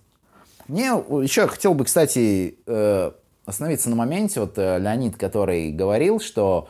[0.66, 3.11] Мне еще хотел бы, кстати, э,
[3.45, 6.68] остановиться на моменте, вот э, Леонид, который говорил, что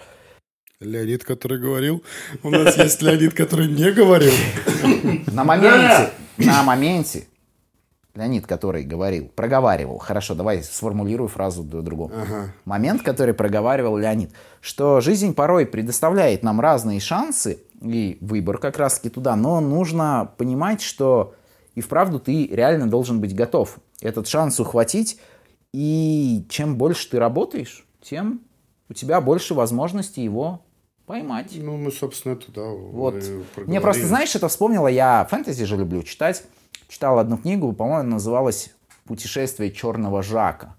[0.80, 2.02] Леонид, который говорил.
[2.42, 4.32] У нас есть Леонид, который не говорил.
[5.30, 7.26] на моменте, на моменте,
[8.14, 12.14] Леонид, который говорил, проговаривал, хорошо, давай сформулирую фразу другому.
[12.14, 12.54] Ага.
[12.64, 19.10] Момент, который проговаривал Леонид, что жизнь порой предоставляет нам разные шансы и выбор как раз-таки
[19.10, 21.34] туда, но нужно понимать, что
[21.74, 25.20] и вправду ты реально должен быть готов этот шанс ухватить,
[25.74, 28.40] и чем больше ты работаешь, тем
[28.88, 30.62] у тебя больше возможностей его
[31.10, 31.50] поймать.
[31.56, 33.16] Ну, мы, собственно, это, да, Вот.
[33.56, 36.44] Мне просто, знаешь, это вспомнило, я фэнтези же люблю читать.
[36.88, 38.70] Читал одну книгу, по-моему, называлась
[39.06, 40.76] «Путешествие черного Жака».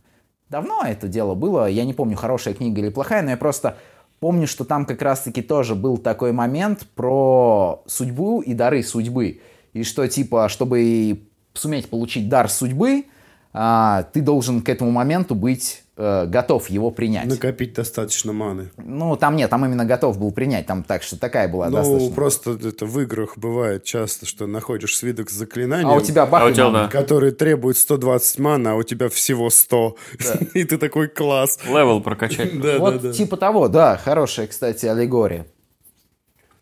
[0.47, 3.77] Давно это дело было, я не помню, хорошая книга или плохая, но я просто
[4.21, 9.41] помню, что там как раз-таки тоже был такой момент про судьбу и дары судьбы.
[9.73, 11.23] И что, типа, чтобы
[11.53, 13.03] суметь получить дар судьбы,
[13.51, 17.27] а, ты должен к этому моменту быть э, готов его принять.
[17.27, 18.71] Накопить достаточно маны.
[18.77, 22.15] Ну, там нет, там именно готов был принять, там так что такая была Ну, достаточно.
[22.15, 26.43] просто это в играх бывает часто, что находишь свиток с заклинанием, А у тебя бах,
[26.43, 26.87] А у тебя, да.
[26.87, 29.95] который требует 120 мана, а у тебя всего 100.
[30.55, 31.59] И ты такой класс.
[31.65, 32.59] Левел прокачать.
[32.59, 33.13] Да, вот да, да.
[33.13, 35.45] типа того, да, хорошая, кстати, аллегория.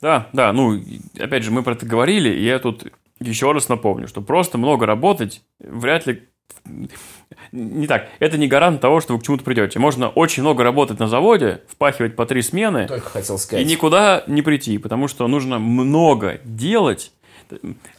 [0.01, 0.79] Да, да, ну,
[1.19, 2.85] опять же, мы про это говорили, и я тут
[3.19, 6.23] еще раз напомню, что просто много работать вряд ли...
[7.51, 9.79] Не так, это не гарант того, что вы к чему-то придете.
[9.79, 13.65] Можно очень много работать на заводе, впахивать по три смены, Только хотел и сказать.
[13.65, 17.11] никуда не прийти, потому что нужно много делать,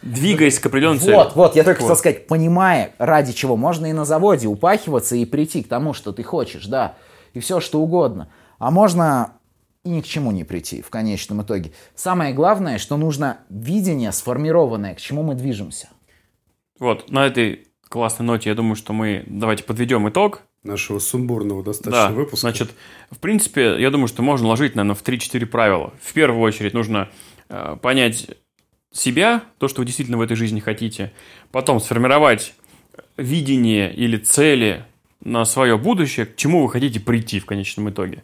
[0.02, 1.14] двигаясь к определенной цели.
[1.14, 1.88] Вот, вот, я только Вот.
[1.88, 6.12] хотел сказать, понимая, ради чего можно и на заводе упахиваться и прийти к тому, что
[6.12, 6.94] ты хочешь, да,
[7.34, 8.28] и все что угодно.
[8.58, 9.32] А можно
[9.82, 11.72] и ни к чему не прийти в конечном итоге.
[11.94, 15.88] Самое главное, что нужно видение сформированное, к чему мы движемся.
[16.78, 20.42] Вот, на этой классной ноте, я думаю, что мы давайте подведем итог.
[20.62, 22.46] Нашего сумбурного достаточно Да, выпуска.
[22.48, 22.70] значит,
[23.10, 25.92] в принципе, я думаю, что можно ложить, наверное, в 3-4 правила.
[26.00, 27.08] В первую очередь нужно
[27.48, 28.28] э, понять
[28.92, 31.12] себя, то, что вы действительно в этой жизни хотите.
[31.50, 32.54] Потом сформировать
[33.16, 34.84] видение или цели
[35.22, 38.22] на свое будущее, к чему вы хотите прийти в конечном итоге.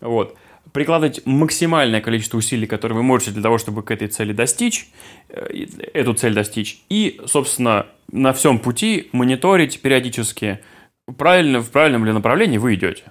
[0.00, 0.36] Вот.
[0.72, 4.88] Прикладывать максимальное количество усилий, которые вы можете для того, чтобы к этой цели достичь,
[5.28, 6.80] э, эту цель достичь.
[6.88, 10.60] И, собственно, на всем пути мониторить периодически,
[11.18, 13.04] правильно, в правильном ли направлении вы идете.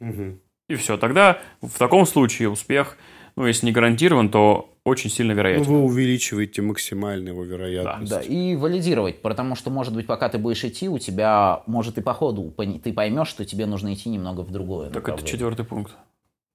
[0.00, 0.40] Мгм.
[0.68, 0.96] И все.
[0.96, 2.96] Тогда в таком случае успех,
[3.36, 5.64] ну, если не гарантирован, то очень сильно Ну, вероятен.
[5.64, 8.10] вы увеличиваете максимально его вероятность.
[8.10, 12.02] Да, и валидировать, потому что, может быть, пока ты будешь идти, у тебя, может, и
[12.02, 15.92] по ходу ты поймешь, что тебе нужно идти немного в другое Так это четвертый пункт.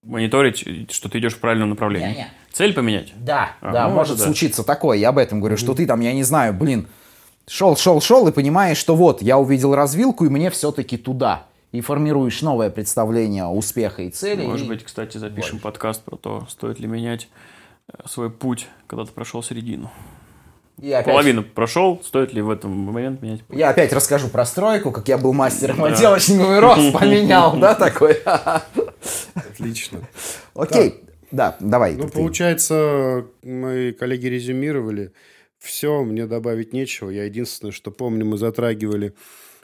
[0.03, 2.09] Мониторить, что ты идешь в правильном направлении.
[2.09, 2.27] Не-не.
[2.51, 3.13] Цель поменять.
[3.17, 4.23] Да, А, да, ну, может да.
[4.25, 6.87] случиться такое, я об этом говорю, что ты там, я не знаю, блин,
[7.49, 11.45] шел, шел, шел и понимаешь, что вот, я увидел развилку, и мне все-таки туда.
[11.71, 14.45] И формируешь новое представление успеха и цели.
[14.45, 17.29] Может и- быть, кстати, запишем подкаст про то, стоит ли менять
[17.91, 19.91] э, свой путь, когда ты прошел середину.
[20.81, 23.57] и опять- Половину прошел, стоит ли в этом момент менять путь?
[23.57, 28.17] Я опять расскажу про стройку, как я был мастером отделочный рост, поменял, да, такой?
[29.35, 29.99] Отлично.
[30.55, 31.95] Окей, да, давай.
[31.95, 35.11] Ну, получается, мои коллеги резюмировали.
[35.59, 37.09] Все, мне добавить нечего.
[37.09, 39.13] Я единственное, что помню, мы затрагивали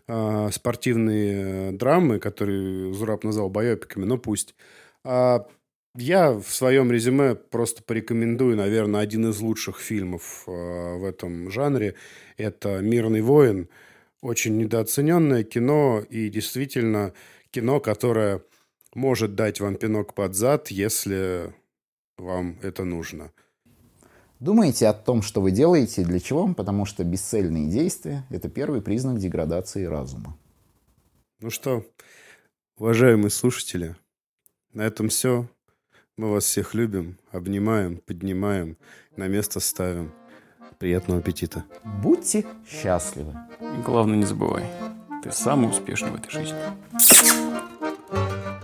[0.07, 4.55] а, спортивные э, драмы, которые Зураб назвал байопиками, но пусть.
[5.03, 5.47] А,
[5.95, 11.95] я в своем резюме просто порекомендую, наверное, один из лучших фильмов а, в этом жанре.
[12.37, 13.69] Это «Мирный воин».
[14.21, 17.13] Очень недооцененное кино и действительно
[17.51, 18.41] кино, которое
[18.95, 21.53] может дать вам пинок под зад, если
[22.17, 23.31] вам это нужно.
[24.39, 26.53] Думаете о том, что вы делаете, для чего?
[26.53, 30.37] Потому что бесцельные действия– это первый признак деградации разума.
[31.39, 31.85] Ну что,
[32.77, 33.95] уважаемые слушатели,
[34.73, 35.47] на этом все.
[36.17, 38.77] Мы вас всех любим, обнимаем, поднимаем,
[39.15, 40.11] на место ставим.
[40.79, 41.63] Приятного аппетита.
[42.03, 43.33] Будьте счастливы.
[43.61, 44.65] И главное, не забывай,
[45.23, 46.57] ты самый успешный в этой жизни.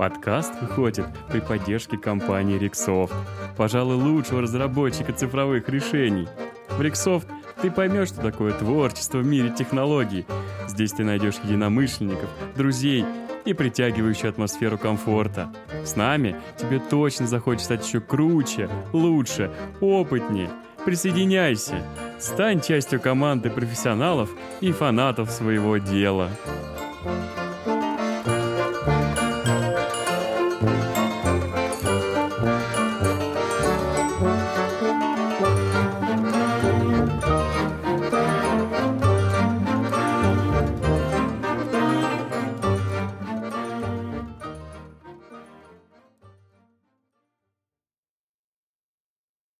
[0.01, 3.13] Подкаст выходит при поддержке компании Rixoft,
[3.55, 6.27] пожалуй, лучшего разработчика цифровых решений.
[6.69, 7.27] В Rixoft
[7.61, 10.25] ты поймешь, что такое творчество в мире технологий.
[10.67, 13.05] Здесь ты найдешь единомышленников, друзей
[13.45, 15.53] и притягивающую атмосферу комфорта.
[15.85, 20.49] С нами тебе точно захочется стать еще круче, лучше, опытнее.
[20.83, 21.75] Присоединяйся,
[22.17, 24.31] стань частью команды профессионалов
[24.61, 26.31] и фанатов своего дела.